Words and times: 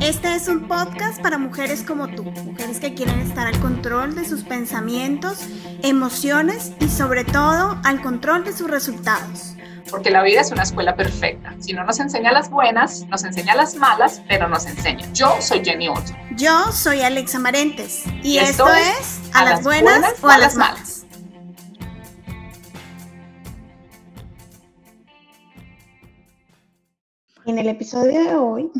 Este 0.00 0.34
es 0.34 0.48
un 0.48 0.66
podcast 0.66 1.20
para 1.20 1.36
mujeres 1.36 1.82
como 1.82 2.08
tú, 2.08 2.24
mujeres 2.24 2.80
que 2.80 2.94
quieren 2.94 3.20
estar 3.20 3.46
al 3.46 3.60
control 3.60 4.14
de 4.14 4.24
sus 4.24 4.44
pensamientos, 4.44 5.46
emociones 5.82 6.72
y 6.80 6.88
sobre 6.88 7.22
todo 7.22 7.78
al 7.84 8.00
control 8.00 8.44
de 8.44 8.54
sus 8.54 8.70
resultados. 8.70 9.56
Porque 9.90 10.10
la 10.10 10.22
vida 10.22 10.40
es 10.40 10.50
una 10.52 10.62
escuela 10.62 10.96
perfecta. 10.96 11.54
Si 11.58 11.74
no 11.74 11.84
nos 11.84 12.00
enseña 12.00 12.32
las 12.32 12.48
buenas, 12.48 13.06
nos 13.08 13.24
enseña 13.24 13.54
las 13.54 13.74
malas, 13.74 14.22
pero 14.26 14.48
nos 14.48 14.64
enseña. 14.64 15.06
Yo 15.12 15.36
soy 15.40 15.62
Jenny 15.62 15.88
Otto. 15.88 16.12
Yo 16.34 16.72
soy 16.72 17.02
Alexa 17.02 17.38
Marentes. 17.38 18.04
Y, 18.22 18.38
esto, 18.38 18.66
es 18.72 19.20
A, 19.34 19.44
las, 19.44 19.62
buenas, 19.62 20.14
o 20.22 20.28
a 20.28 20.38
las 20.38 20.56
malas. 20.56 21.04
En 27.44 27.58
el 27.58 27.68
episodio 27.68 28.20
de 28.24 28.34
hoy 28.36 28.70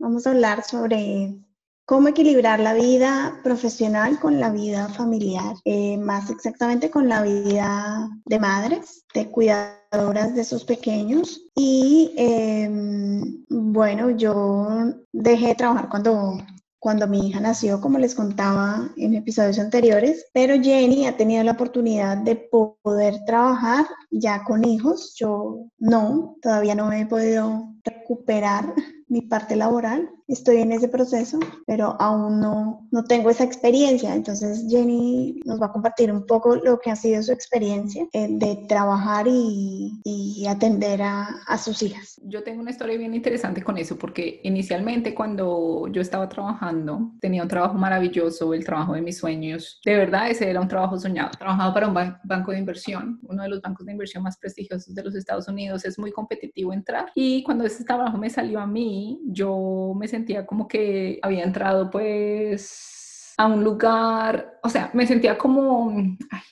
Vamos 0.00 0.26
a 0.26 0.30
hablar 0.30 0.64
sobre 0.64 1.36
cómo 1.84 2.08
equilibrar 2.08 2.58
la 2.58 2.72
vida 2.72 3.38
profesional 3.44 4.18
con 4.18 4.40
la 4.40 4.48
vida 4.50 4.88
familiar, 4.88 5.56
eh, 5.66 5.98
más 5.98 6.30
exactamente 6.30 6.90
con 6.90 7.06
la 7.06 7.22
vida 7.22 8.08
de 8.24 8.38
madres, 8.38 9.04
de 9.12 9.30
cuidadoras 9.30 10.34
de 10.34 10.44
sus 10.44 10.64
pequeños. 10.64 11.42
Y 11.54 12.14
em, 12.16 13.44
bueno, 13.50 14.08
yo 14.08 14.68
dejé 15.12 15.48
de 15.48 15.54
trabajar 15.56 15.90
cuando 15.90 16.38
cuando 16.78 17.06
mi 17.06 17.28
hija 17.28 17.40
nació, 17.40 17.78
como 17.78 17.98
les 17.98 18.14
contaba 18.14 18.88
en 18.96 19.14
episodios 19.14 19.58
anteriores, 19.58 20.24
pero 20.32 20.54
Jenny 20.54 21.06
ha 21.06 21.14
tenido 21.14 21.44
la 21.44 21.52
oportunidad 21.52 22.16
de 22.16 22.36
poder 22.36 23.22
trabajar 23.26 23.84
ya 24.10 24.44
con 24.44 24.64
hijos. 24.64 25.14
Yo 25.14 25.66
no, 25.78 26.36
todavía 26.40 26.74
no 26.74 26.90
he 26.90 27.04
podido 27.04 27.74
recuperar 27.84 28.72
mi 29.10 29.22
parte 29.22 29.56
laboral. 29.56 30.08
Estoy 30.28 30.58
en 30.58 30.70
ese 30.70 30.86
proceso, 30.86 31.40
pero 31.66 32.00
aún 32.00 32.40
no, 32.40 32.86
no 32.92 33.04
tengo 33.04 33.30
esa 33.30 33.42
experiencia. 33.42 34.14
Entonces 34.14 34.64
Jenny 34.70 35.40
nos 35.44 35.60
va 35.60 35.66
a 35.66 35.72
compartir 35.72 36.12
un 36.12 36.24
poco 36.24 36.54
lo 36.54 36.78
que 36.78 36.90
ha 36.90 36.96
sido 36.96 37.20
su 37.20 37.32
experiencia 37.32 38.06
eh, 38.12 38.28
de 38.30 38.64
trabajar 38.68 39.26
y, 39.28 40.00
y 40.04 40.46
atender 40.46 41.02
a, 41.02 41.26
a, 41.48 41.58
sus 41.58 41.82
hijas. 41.82 42.20
Yo 42.22 42.44
tengo 42.44 42.60
una 42.60 42.70
historia 42.70 42.96
bien 42.96 43.12
interesante 43.12 43.64
con 43.64 43.76
eso, 43.76 43.98
porque 43.98 44.40
inicialmente 44.44 45.14
cuando 45.14 45.88
yo 45.88 46.00
estaba 46.00 46.28
trabajando, 46.28 47.10
tenía 47.20 47.42
un 47.42 47.48
trabajo 47.48 47.74
maravilloso, 47.74 48.54
el 48.54 48.64
trabajo 48.64 48.94
de 48.94 49.02
mis 49.02 49.18
sueños. 49.18 49.80
De 49.84 49.96
verdad, 49.96 50.30
ese 50.30 50.48
era 50.48 50.60
un 50.60 50.68
trabajo 50.68 50.96
soñado. 50.96 51.32
Trabajaba 51.36 51.74
para 51.74 51.88
un 51.88 51.94
banco 52.22 52.52
de 52.52 52.58
inversión, 52.58 53.18
uno 53.24 53.42
de 53.42 53.48
los 53.48 53.60
bancos 53.60 53.84
de 53.84 53.92
inversión 53.92 54.22
más 54.22 54.38
prestigiosos 54.38 54.94
de 54.94 55.02
los 55.02 55.16
Estados 55.16 55.48
Unidos. 55.48 55.84
Es 55.84 55.98
muy 55.98 56.12
competitivo 56.12 56.72
entrar. 56.72 57.10
Y 57.16 57.42
cuando 57.42 57.64
ese 57.64 57.82
trabajo 57.82 58.16
me 58.16 58.30
salió 58.30 58.60
a 58.60 58.66
mí, 58.66 58.99
yo 59.26 59.94
me 59.96 60.08
sentía 60.08 60.46
como 60.46 60.68
que 60.68 61.18
había 61.22 61.44
entrado 61.44 61.90
pues 61.90 63.34
a 63.36 63.46
un 63.46 63.64
lugar, 63.64 64.58
o 64.62 64.68
sea, 64.68 64.90
me 64.92 65.06
sentía 65.06 65.38
como, 65.38 65.92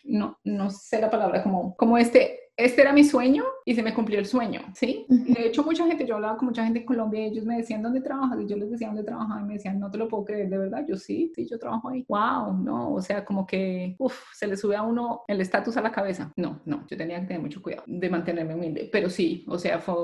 no, 0.04 0.38
no 0.44 0.70
sé 0.70 1.00
la 1.00 1.10
palabra, 1.10 1.42
como, 1.42 1.76
como 1.76 1.98
este 1.98 2.47
este 2.58 2.80
era 2.80 2.92
mi 2.92 3.04
sueño 3.04 3.44
y 3.64 3.76
se 3.76 3.84
me 3.84 3.94
cumplió 3.94 4.18
el 4.18 4.26
sueño, 4.26 4.62
¿sí? 4.74 5.06
De 5.08 5.46
hecho, 5.46 5.62
mucha 5.62 5.86
gente, 5.86 6.04
yo 6.04 6.16
hablaba 6.16 6.36
con 6.36 6.48
mucha 6.48 6.64
gente 6.64 6.80
en 6.80 6.86
Colombia 6.86 7.20
y 7.20 7.30
ellos 7.30 7.44
me 7.44 7.56
decían, 7.56 7.82
¿dónde 7.82 8.00
trabajas? 8.00 8.40
Y 8.40 8.46
yo 8.48 8.56
les 8.56 8.68
decía, 8.68 8.88
¿dónde 8.88 9.04
trabajas? 9.04 9.40
Y 9.40 9.44
me 9.44 9.54
decían, 9.54 9.78
no 9.78 9.88
te 9.88 9.96
lo 9.96 10.08
puedo 10.08 10.24
creer, 10.24 10.50
de 10.50 10.58
verdad, 10.58 10.84
yo 10.86 10.96
sí, 10.96 11.30
sí, 11.36 11.46
yo 11.48 11.56
trabajo 11.56 11.88
ahí. 11.88 12.04
¡Wow! 12.08 12.54
No, 12.54 12.94
o 12.94 13.00
sea, 13.00 13.24
como 13.24 13.46
que, 13.46 13.94
uff, 14.00 14.34
se 14.34 14.48
le 14.48 14.56
sube 14.56 14.74
a 14.74 14.82
uno 14.82 15.22
el 15.28 15.40
estatus 15.40 15.76
a 15.76 15.82
la 15.82 15.92
cabeza. 15.92 16.32
No, 16.34 16.60
no, 16.64 16.84
yo 16.88 16.96
tenía 16.96 17.20
que 17.20 17.28
tener 17.28 17.42
mucho 17.42 17.62
cuidado 17.62 17.84
de 17.86 18.10
mantenerme 18.10 18.56
humilde, 18.56 18.88
pero 18.90 19.08
sí, 19.08 19.44
o 19.46 19.56
sea, 19.56 19.78
fue, 19.78 19.94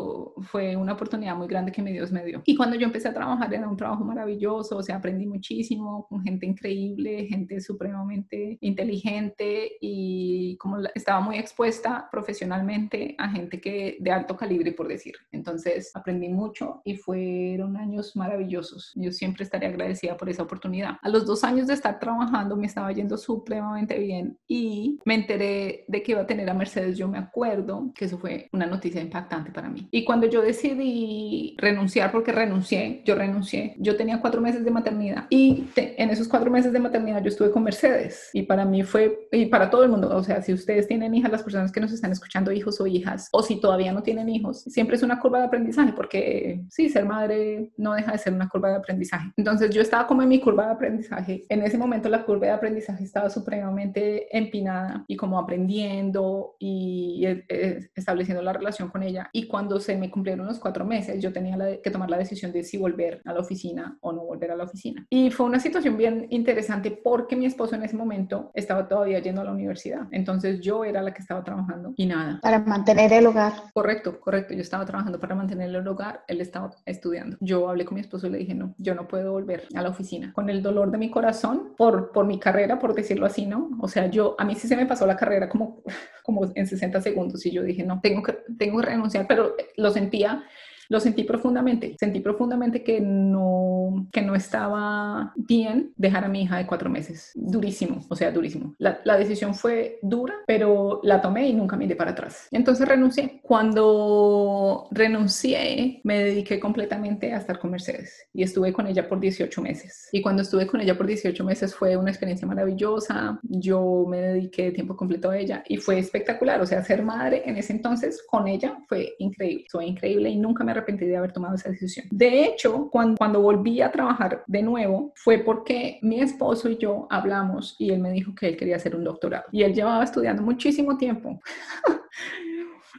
fue 0.42 0.76
una 0.76 0.92
oportunidad 0.92 1.34
muy 1.34 1.48
grande 1.48 1.72
que 1.72 1.82
mi 1.82 1.90
Dios 1.90 2.12
me 2.12 2.24
dio. 2.24 2.40
Y 2.44 2.54
cuando 2.54 2.76
yo 2.76 2.86
empecé 2.86 3.08
a 3.08 3.14
trabajar 3.14 3.52
era 3.52 3.68
un 3.68 3.76
trabajo 3.76 4.04
maravilloso, 4.04 4.76
o 4.76 4.82
sea, 4.82 4.96
aprendí 4.96 5.26
muchísimo 5.26 6.06
con 6.08 6.22
gente 6.22 6.46
increíble, 6.46 7.26
gente 7.26 7.60
supremamente 7.60 8.58
inteligente 8.60 9.72
y 9.80 10.56
como 10.58 10.78
estaba 10.94 11.20
muy 11.20 11.36
expuesta 11.36 12.08
profesionalmente 12.12 12.43
a 12.52 13.28
gente 13.28 13.60
que 13.60 13.96
de 14.00 14.10
alto 14.10 14.36
calibre, 14.36 14.72
por 14.72 14.88
decir. 14.88 15.14
Entonces 15.32 15.90
aprendí 15.94 16.28
mucho 16.28 16.82
y 16.84 16.96
fueron 16.96 17.76
años 17.76 18.16
maravillosos. 18.16 18.92
Yo 18.94 19.12
siempre 19.12 19.44
estaré 19.44 19.66
agradecida 19.66 20.16
por 20.16 20.28
esa 20.28 20.42
oportunidad. 20.42 20.96
A 21.02 21.08
los 21.08 21.26
dos 21.26 21.44
años 21.44 21.66
de 21.66 21.74
estar 21.74 21.98
trabajando 21.98 22.56
me 22.56 22.66
estaba 22.66 22.92
yendo 22.92 23.16
supremamente 23.16 23.98
bien 23.98 24.38
y 24.46 24.98
me 25.04 25.14
enteré 25.14 25.84
de 25.88 26.02
que 26.02 26.12
iba 26.12 26.22
a 26.22 26.26
tener 26.26 26.48
a 26.48 26.54
Mercedes. 26.54 26.96
Yo 26.96 27.08
me 27.08 27.18
acuerdo 27.18 27.92
que 27.94 28.06
eso 28.06 28.18
fue 28.18 28.48
una 28.52 28.66
noticia 28.66 29.00
impactante 29.00 29.50
para 29.50 29.68
mí. 29.68 29.88
Y 29.90 30.04
cuando 30.04 30.26
yo 30.26 30.42
decidí 30.42 31.56
renunciar, 31.58 32.12
porque 32.12 32.32
renuncié, 32.32 33.02
yo 33.04 33.14
renuncié, 33.14 33.74
yo 33.78 33.96
tenía 33.96 34.20
cuatro 34.20 34.40
meses 34.40 34.64
de 34.64 34.70
maternidad 34.70 35.26
y 35.30 35.64
en 35.76 36.10
esos 36.10 36.28
cuatro 36.28 36.50
meses 36.50 36.72
de 36.72 36.80
maternidad 36.80 37.22
yo 37.22 37.28
estuve 37.28 37.50
con 37.50 37.62
Mercedes 37.62 38.30
y 38.32 38.42
para 38.42 38.64
mí 38.64 38.82
fue, 38.82 39.28
y 39.32 39.46
para 39.46 39.70
todo 39.70 39.84
el 39.84 39.90
mundo, 39.90 40.14
o 40.14 40.22
sea, 40.22 40.42
si 40.42 40.52
ustedes 40.52 40.88
tienen 40.88 41.14
hijas, 41.14 41.30
las 41.30 41.42
personas 41.42 41.72
que 41.72 41.80
nos 41.80 41.92
están 41.92 42.12
escuchando, 42.12 42.33
hijos 42.52 42.80
o 42.80 42.86
hijas, 42.86 43.28
o 43.32 43.42
si 43.42 43.60
todavía 43.60 43.92
no 43.92 44.02
tienen 44.02 44.28
hijos, 44.28 44.62
siempre 44.62 44.96
es 44.96 45.02
una 45.02 45.20
curva 45.20 45.38
de 45.38 45.44
aprendizaje, 45.46 45.92
porque 45.92 46.64
sí, 46.68 46.88
ser 46.88 47.04
madre 47.04 47.70
no 47.76 47.94
deja 47.94 48.12
de 48.12 48.18
ser 48.18 48.32
una 48.32 48.48
curva 48.48 48.70
de 48.70 48.76
aprendizaje. 48.76 49.32
Entonces 49.36 49.70
yo 49.70 49.80
estaba 49.80 50.06
como 50.06 50.22
en 50.22 50.28
mi 50.28 50.40
curva 50.40 50.66
de 50.66 50.72
aprendizaje. 50.72 51.44
En 51.48 51.62
ese 51.62 51.78
momento 51.78 52.08
la 52.08 52.24
curva 52.24 52.46
de 52.46 52.52
aprendizaje 52.52 53.04
estaba 53.04 53.30
supremamente 53.30 54.36
empinada 54.36 55.04
y 55.06 55.16
como 55.16 55.38
aprendiendo 55.38 56.56
y 56.58 57.24
eh, 57.24 57.44
eh, 57.48 57.88
estableciendo 57.94 58.42
la 58.42 58.52
relación 58.52 58.88
con 58.88 59.02
ella. 59.02 59.28
Y 59.32 59.46
cuando 59.46 59.80
se 59.80 59.96
me 59.96 60.10
cumplieron 60.10 60.46
los 60.46 60.58
cuatro 60.58 60.84
meses, 60.84 61.22
yo 61.22 61.32
tenía 61.32 61.56
que 61.82 61.90
tomar 61.90 62.10
la 62.10 62.18
decisión 62.18 62.52
de 62.52 62.64
si 62.64 62.76
volver 62.76 63.20
a 63.24 63.32
la 63.32 63.40
oficina 63.40 63.98
o 64.00 64.12
no 64.12 64.24
volver 64.24 64.50
a 64.50 64.56
la 64.56 64.64
oficina. 64.64 65.06
Y 65.10 65.30
fue 65.30 65.46
una 65.46 65.60
situación 65.60 65.96
bien 65.96 66.26
interesante 66.30 66.90
porque 66.90 67.36
mi 67.36 67.46
esposo 67.46 67.74
en 67.76 67.84
ese 67.84 67.96
momento 67.96 68.50
estaba 68.54 68.88
todavía 68.88 69.20
yendo 69.20 69.40
a 69.40 69.44
la 69.44 69.52
universidad. 69.52 70.08
Entonces 70.10 70.60
yo 70.60 70.84
era 70.84 71.02
la 71.02 71.12
que 71.12 71.22
estaba 71.22 71.44
trabajando 71.44 71.94
y 71.96 72.06
nada 72.06 72.23
para 72.42 72.58
mantener 72.60 73.12
el 73.12 73.26
hogar. 73.26 73.52
Correcto, 73.72 74.20
correcto. 74.20 74.54
Yo 74.54 74.60
estaba 74.60 74.84
trabajando 74.84 75.20
para 75.20 75.34
mantener 75.34 75.70
el 75.70 75.88
hogar, 75.88 76.24
él 76.28 76.40
estaba 76.40 76.70
estudiando. 76.86 77.36
Yo 77.40 77.68
hablé 77.68 77.84
con 77.84 77.94
mi 77.94 78.00
esposo 78.00 78.26
y 78.26 78.30
le 78.30 78.38
dije, 78.38 78.54
no, 78.54 78.74
yo 78.78 78.94
no 78.94 79.08
puedo 79.08 79.32
volver 79.32 79.68
a 79.74 79.82
la 79.82 79.88
oficina. 79.88 80.32
Con 80.32 80.50
el 80.50 80.62
dolor 80.62 80.90
de 80.90 80.98
mi 80.98 81.10
corazón, 81.10 81.74
por, 81.76 82.12
por 82.12 82.26
mi 82.26 82.38
carrera, 82.38 82.78
por 82.78 82.94
decirlo 82.94 83.26
así, 83.26 83.46
¿no? 83.46 83.70
O 83.80 83.88
sea, 83.88 84.06
yo, 84.06 84.36
a 84.38 84.44
mí 84.44 84.54
sí 84.54 84.68
se 84.68 84.76
me 84.76 84.86
pasó 84.86 85.06
la 85.06 85.16
carrera 85.16 85.48
como, 85.48 85.82
como 86.22 86.50
en 86.54 86.66
60 86.66 87.00
segundos 87.00 87.44
y 87.46 87.50
yo 87.50 87.62
dije, 87.62 87.84
no, 87.84 88.00
tengo 88.00 88.22
que, 88.22 88.38
tengo 88.58 88.80
que 88.80 88.86
renunciar, 88.86 89.26
pero 89.26 89.54
lo 89.76 89.90
sentía 89.90 90.44
lo 90.88 91.00
sentí 91.00 91.24
profundamente, 91.24 91.96
sentí 91.98 92.20
profundamente 92.20 92.82
que 92.82 93.00
no, 93.00 94.08
que 94.12 94.22
no 94.22 94.34
estaba 94.34 95.32
bien 95.36 95.92
dejar 95.96 96.24
a 96.24 96.28
mi 96.28 96.42
hija 96.42 96.58
de 96.58 96.66
cuatro 96.66 96.90
meses. 96.90 97.32
Durísimo, 97.34 98.04
o 98.08 98.16
sea, 98.16 98.30
durísimo. 98.30 98.74
La, 98.78 99.00
la 99.04 99.16
decisión 99.16 99.54
fue 99.54 99.98
dura, 100.02 100.34
pero 100.46 101.00
la 101.02 101.20
tomé 101.20 101.48
y 101.48 101.54
nunca 101.54 101.76
miré 101.76 101.96
para 101.96 102.12
atrás. 102.12 102.48
Entonces 102.50 102.86
renuncié. 102.86 103.40
Cuando 103.42 104.88
renuncié, 104.90 106.00
me 106.04 106.18
dediqué 106.24 106.60
completamente 106.60 107.32
a 107.32 107.38
estar 107.38 107.58
con 107.58 107.70
Mercedes 107.70 108.26
y 108.32 108.42
estuve 108.42 108.72
con 108.72 108.86
ella 108.86 109.08
por 109.08 109.20
18 109.20 109.62
meses. 109.62 110.08
Y 110.12 110.22
cuando 110.22 110.42
estuve 110.42 110.66
con 110.66 110.80
ella 110.80 110.96
por 110.96 111.06
18 111.06 111.44
meses 111.44 111.74
fue 111.74 111.96
una 111.96 112.10
experiencia 112.10 112.46
maravillosa. 112.46 113.38
Yo 113.42 114.04
me 114.08 114.20
dediqué 114.20 114.70
tiempo 114.72 114.96
completo 114.96 115.30
a 115.30 115.38
ella 115.38 115.62
y 115.68 115.76
fue 115.76 115.98
espectacular. 115.98 116.60
O 116.60 116.66
sea, 116.66 116.82
ser 116.84 117.02
madre 117.02 117.42
en 117.46 117.56
ese 117.56 117.72
entonces 117.72 118.22
con 118.28 118.48
ella 118.48 118.78
fue 118.88 119.14
increíble. 119.18 119.64
Fue 119.70 119.86
increíble 119.86 120.28
y 120.30 120.36
nunca 120.36 120.64
me 120.64 120.73
arrepentí 120.74 121.06
de 121.06 121.16
haber 121.16 121.32
tomado 121.32 121.54
esa 121.54 121.70
decisión. 121.70 122.06
De 122.10 122.44
hecho, 122.44 122.88
cuando, 122.90 123.16
cuando 123.16 123.40
volví 123.40 123.80
a 123.80 123.90
trabajar 123.90 124.44
de 124.46 124.62
nuevo, 124.62 125.12
fue 125.16 125.38
porque 125.38 125.98
mi 126.02 126.20
esposo 126.20 126.68
y 126.68 126.76
yo 126.76 127.06
hablamos 127.10 127.76
y 127.78 127.90
él 127.90 128.00
me 128.00 128.10
dijo 128.10 128.34
que 128.34 128.48
él 128.48 128.56
quería 128.56 128.76
hacer 128.76 128.94
un 128.94 129.04
doctorado. 129.04 129.44
Y 129.52 129.62
él 129.62 129.74
llevaba 129.74 130.04
estudiando 130.04 130.42
muchísimo 130.42 130.96
tiempo. 130.96 131.40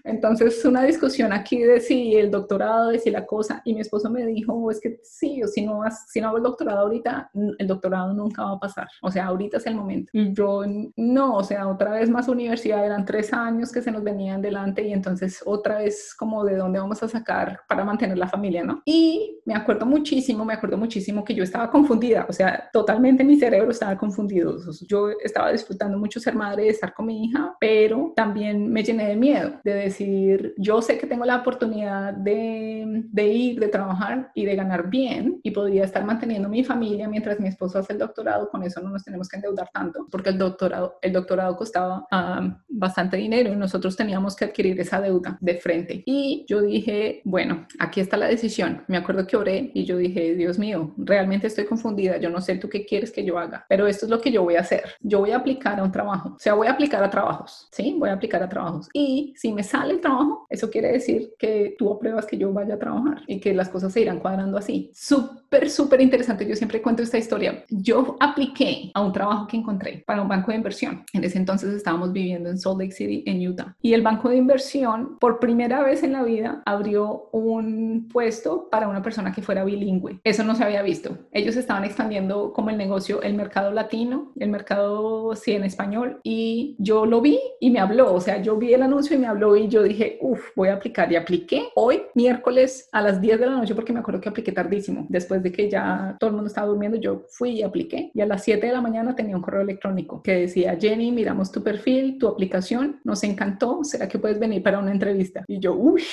Entonces, 0.05 0.63
una 0.65 0.83
discusión 0.83 1.33
aquí 1.33 1.57
de 1.57 1.79
si 1.79 2.15
el 2.15 2.29
doctorado, 2.29 2.89
de 2.89 2.99
si 2.99 3.09
la 3.09 3.25
cosa, 3.25 3.61
y 3.65 3.73
mi 3.73 3.81
esposo 3.81 4.09
me 4.09 4.25
dijo, 4.25 4.53
oh, 4.53 4.71
es 4.71 4.79
que 4.79 4.99
sí, 5.03 5.41
o 5.43 5.47
si 5.47 5.65
no, 5.65 5.81
si 6.07 6.21
no 6.21 6.27
hago 6.27 6.37
el 6.37 6.43
doctorado 6.43 6.79
ahorita, 6.81 7.31
el 7.57 7.67
doctorado 7.67 8.13
nunca 8.13 8.43
va 8.43 8.51
a 8.51 8.59
pasar, 8.59 8.87
o 9.01 9.09
sea, 9.09 9.25
ahorita 9.25 9.57
es 9.57 9.65
el 9.65 9.75
momento. 9.75 10.11
Yo, 10.13 10.63
no, 10.95 11.35
o 11.37 11.43
sea, 11.43 11.67
otra 11.67 11.91
vez 11.91 12.09
más 12.09 12.27
universidad, 12.27 12.85
eran 12.85 13.03
tres 13.03 13.33
años 13.33 13.71
que 13.71 13.81
se 13.81 13.91
nos 13.91 14.03
venían 14.03 14.41
delante 14.41 14.87
y 14.87 14.93
entonces 14.93 15.41
otra 15.45 15.79
vez 15.79 16.13
como 16.17 16.43
de 16.43 16.55
dónde 16.55 16.79
vamos 16.79 17.01
a 17.01 17.07
sacar 17.07 17.61
para 17.67 17.83
mantener 17.83 18.17
la 18.17 18.27
familia, 18.27 18.63
¿no? 18.63 18.81
Y 18.85 19.39
me 19.45 19.55
acuerdo 19.55 19.85
muchísimo, 19.85 20.45
me 20.45 20.53
acuerdo 20.53 20.77
muchísimo 20.77 21.23
que 21.23 21.33
yo 21.33 21.43
estaba 21.43 21.71
confundida, 21.71 22.25
o 22.29 22.33
sea, 22.33 22.69
totalmente 22.71 23.23
mi 23.23 23.39
cerebro 23.39 23.71
estaba 23.71 23.97
confundido. 23.97 24.55
Yo 24.87 25.09
estaba 25.23 25.51
disfrutando 25.51 25.97
mucho 25.97 26.19
ser 26.19 26.35
madre, 26.35 26.63
de 26.63 26.69
estar 26.69 26.93
con 26.93 27.07
mi 27.07 27.25
hija, 27.25 27.55
pero 27.59 28.13
también 28.15 28.71
me 28.71 28.83
llené 28.83 29.07
de 29.07 29.15
miedo, 29.15 29.59
de 29.63 29.73
decir, 29.73 29.94
decir, 29.95 30.53
yo 30.57 30.81
sé 30.81 30.97
que 30.97 31.07
tengo 31.07 31.25
la 31.25 31.37
oportunidad 31.37 32.13
de, 32.13 33.03
de 33.11 33.27
ir, 33.27 33.59
de 33.59 33.67
trabajar 33.67 34.31
y 34.33 34.45
de 34.45 34.55
ganar 34.55 34.89
bien 34.89 35.39
y 35.43 35.51
podría 35.51 35.83
estar 35.83 36.03
manteniendo 36.03 36.49
mi 36.49 36.63
familia 36.63 37.07
mientras 37.07 37.39
mi 37.39 37.47
esposo 37.47 37.79
hace 37.79 37.93
el 37.93 37.99
doctorado, 37.99 38.49
con 38.49 38.63
eso 38.63 38.81
no 38.81 38.89
nos 38.89 39.03
tenemos 39.03 39.29
que 39.29 39.37
endeudar 39.37 39.69
tanto, 39.73 40.07
porque 40.11 40.29
el 40.29 40.37
doctorado, 40.37 40.97
el 41.01 41.13
doctorado 41.13 41.55
costaba 41.55 42.05
ah, 42.11 42.57
bastante 42.67 43.17
dinero 43.17 43.51
y 43.51 43.55
nosotros 43.55 43.95
teníamos 43.95 44.35
que 44.35 44.45
adquirir 44.45 44.79
esa 44.79 44.99
deuda 44.99 45.37
de 45.39 45.55
frente. 45.55 46.03
Y 46.05 46.45
yo 46.47 46.61
dije, 46.61 47.21
bueno, 47.23 47.67
aquí 47.79 48.01
está 48.01 48.17
la 48.17 48.27
decisión. 48.27 48.83
Me 48.87 48.97
acuerdo 48.97 49.25
que 49.27 49.37
oré 49.37 49.71
y 49.73 49.85
yo 49.85 49.97
dije, 49.97 50.35
Dios 50.35 50.59
mío, 50.59 50.93
realmente 50.97 51.47
estoy 51.47 51.65
confundida, 51.65 52.17
yo 52.17 52.29
no 52.29 52.41
sé 52.41 52.55
tú 52.55 52.69
qué 52.69 52.85
quieres 52.85 53.11
que 53.11 53.23
yo 53.23 53.37
haga, 53.37 53.65
pero 53.69 53.87
esto 53.87 54.05
es 54.05 54.09
lo 54.09 54.19
que 54.19 54.31
yo 54.31 54.43
voy 54.43 54.55
a 54.55 54.61
hacer. 54.61 54.83
Yo 55.01 55.19
voy 55.19 55.31
a 55.31 55.37
aplicar 55.37 55.79
a 55.79 55.83
un 55.83 55.91
trabajo, 55.91 56.29
o 56.35 56.39
sea, 56.39 56.53
voy 56.53 56.67
a 56.67 56.71
aplicar 56.71 57.03
a 57.03 57.09
trabajos, 57.09 57.67
¿sí? 57.71 57.95
Voy 57.97 58.09
a 58.09 58.13
aplicar 58.13 58.43
a 58.43 58.49
trabajos. 58.49 58.89
Y 58.93 59.33
si 59.37 59.53
me 59.53 59.63
sale 59.63 59.84
el 59.91 60.01
trabajo, 60.01 60.45
eso 60.49 60.69
quiere 60.69 60.91
decir 60.91 61.33
que 61.37 61.75
tú 61.77 61.91
apruebas 61.91 62.25
que 62.25 62.37
yo 62.37 62.51
vaya 62.53 62.75
a 62.75 62.79
trabajar 62.79 63.21
y 63.27 63.39
que 63.39 63.53
las 63.53 63.69
cosas 63.69 63.93
se 63.93 64.01
irán 64.01 64.19
cuadrando 64.19 64.57
así. 64.57 64.91
Súper, 64.93 65.69
súper 65.69 66.01
interesante. 66.01 66.47
Yo 66.47 66.55
siempre 66.55 66.81
cuento 66.81 67.03
esta 67.03 67.17
historia. 67.17 67.63
Yo 67.69 68.15
apliqué 68.19 68.91
a 68.93 69.01
un 69.01 69.11
trabajo 69.11 69.47
que 69.47 69.57
encontré 69.57 70.03
para 70.05 70.21
un 70.21 70.27
banco 70.27 70.51
de 70.51 70.57
inversión. 70.57 71.03
En 71.13 71.23
ese 71.23 71.37
entonces 71.37 71.73
estábamos 71.73 72.11
viviendo 72.11 72.49
en 72.49 72.57
Salt 72.57 72.79
Lake 72.79 72.91
City, 72.91 73.23
en 73.25 73.47
Utah. 73.47 73.75
Y 73.81 73.93
el 73.93 74.01
banco 74.01 74.29
de 74.29 74.37
inversión, 74.37 75.17
por 75.19 75.39
primera 75.39 75.83
vez 75.83 76.03
en 76.03 76.13
la 76.13 76.23
vida, 76.23 76.61
abrió 76.65 77.29
un 77.31 78.07
puesto 78.11 78.69
para 78.69 78.87
una 78.87 79.01
persona 79.01 79.31
que 79.31 79.41
fuera 79.41 79.63
bilingüe. 79.63 80.19
Eso 80.23 80.43
no 80.43 80.55
se 80.55 80.63
había 80.63 80.81
visto. 80.81 81.17
Ellos 81.31 81.55
estaban 81.55 81.83
expandiendo 81.83 82.53
como 82.53 82.69
el 82.69 82.77
negocio, 82.77 83.21
el 83.21 83.33
mercado 83.33 83.71
latino, 83.71 84.31
el 84.39 84.49
mercado 84.49 85.35
sí 85.35 85.51
en 85.51 85.63
español. 85.63 86.19
Y 86.23 86.75
yo 86.79 87.05
lo 87.05 87.21
vi 87.21 87.39
y 87.59 87.69
me 87.69 87.79
habló. 87.79 88.13
O 88.13 88.21
sea, 88.21 88.41
yo 88.41 88.57
vi 88.57 88.73
el 88.73 88.83
anuncio 88.83 89.15
y 89.15 89.19
me 89.19 89.27
habló 89.27 89.55
y 89.55 89.64
yo 89.69 89.83
dije, 89.83 90.17
uff, 90.21 90.49
voy 90.55 90.69
a 90.69 90.75
aplicar. 90.75 91.11
Y 91.11 91.15
apliqué 91.15 91.69
hoy, 91.75 92.03
miércoles 92.13 92.89
a 92.91 93.01
las 93.01 93.21
10 93.21 93.39
de 93.39 93.45
la 93.45 93.57
noche, 93.57 93.75
porque 93.75 93.93
me 93.93 93.99
acuerdo 93.99 94.21
que 94.21 94.29
apliqué 94.29 94.51
tardísimo. 94.51 95.05
Después 95.09 95.41
de 95.43 95.51
que 95.51 95.69
ya 95.69 96.15
todo 96.19 96.29
el 96.29 96.35
mundo 96.35 96.47
estaba 96.47 96.67
durmiendo, 96.67 96.97
yo 96.97 97.23
fui 97.29 97.51
y 97.51 97.63
apliqué. 97.63 98.11
Y 98.13 98.21
a 98.21 98.25
las 98.25 98.43
7 98.43 98.65
de 98.65 98.73
la 98.73 98.81
mañana 98.81 99.15
tenía 99.15 99.35
un 99.35 99.41
correo 99.41 99.61
electrónico 99.61 100.21
que 100.21 100.33
decía, 100.33 100.77
Jenny, 100.79 101.11
miramos 101.11 101.51
tu 101.51 101.63
perfil, 101.63 102.17
tu 102.17 102.27
aplicación, 102.27 102.99
nos 103.03 103.23
encantó, 103.23 103.83
¿será 103.83 104.07
que 104.07 104.19
puedes 104.19 104.39
venir 104.39 104.63
para 104.63 104.79
una 104.79 104.91
entrevista? 104.91 105.43
Y 105.47 105.59
yo, 105.59 105.73
uy, 105.73 106.03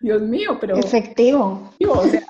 Dios 0.00 0.22
mío, 0.22 0.58
pero... 0.60 0.76
Efectivo. 0.76 1.72
o 1.88 2.06
sea, 2.06 2.26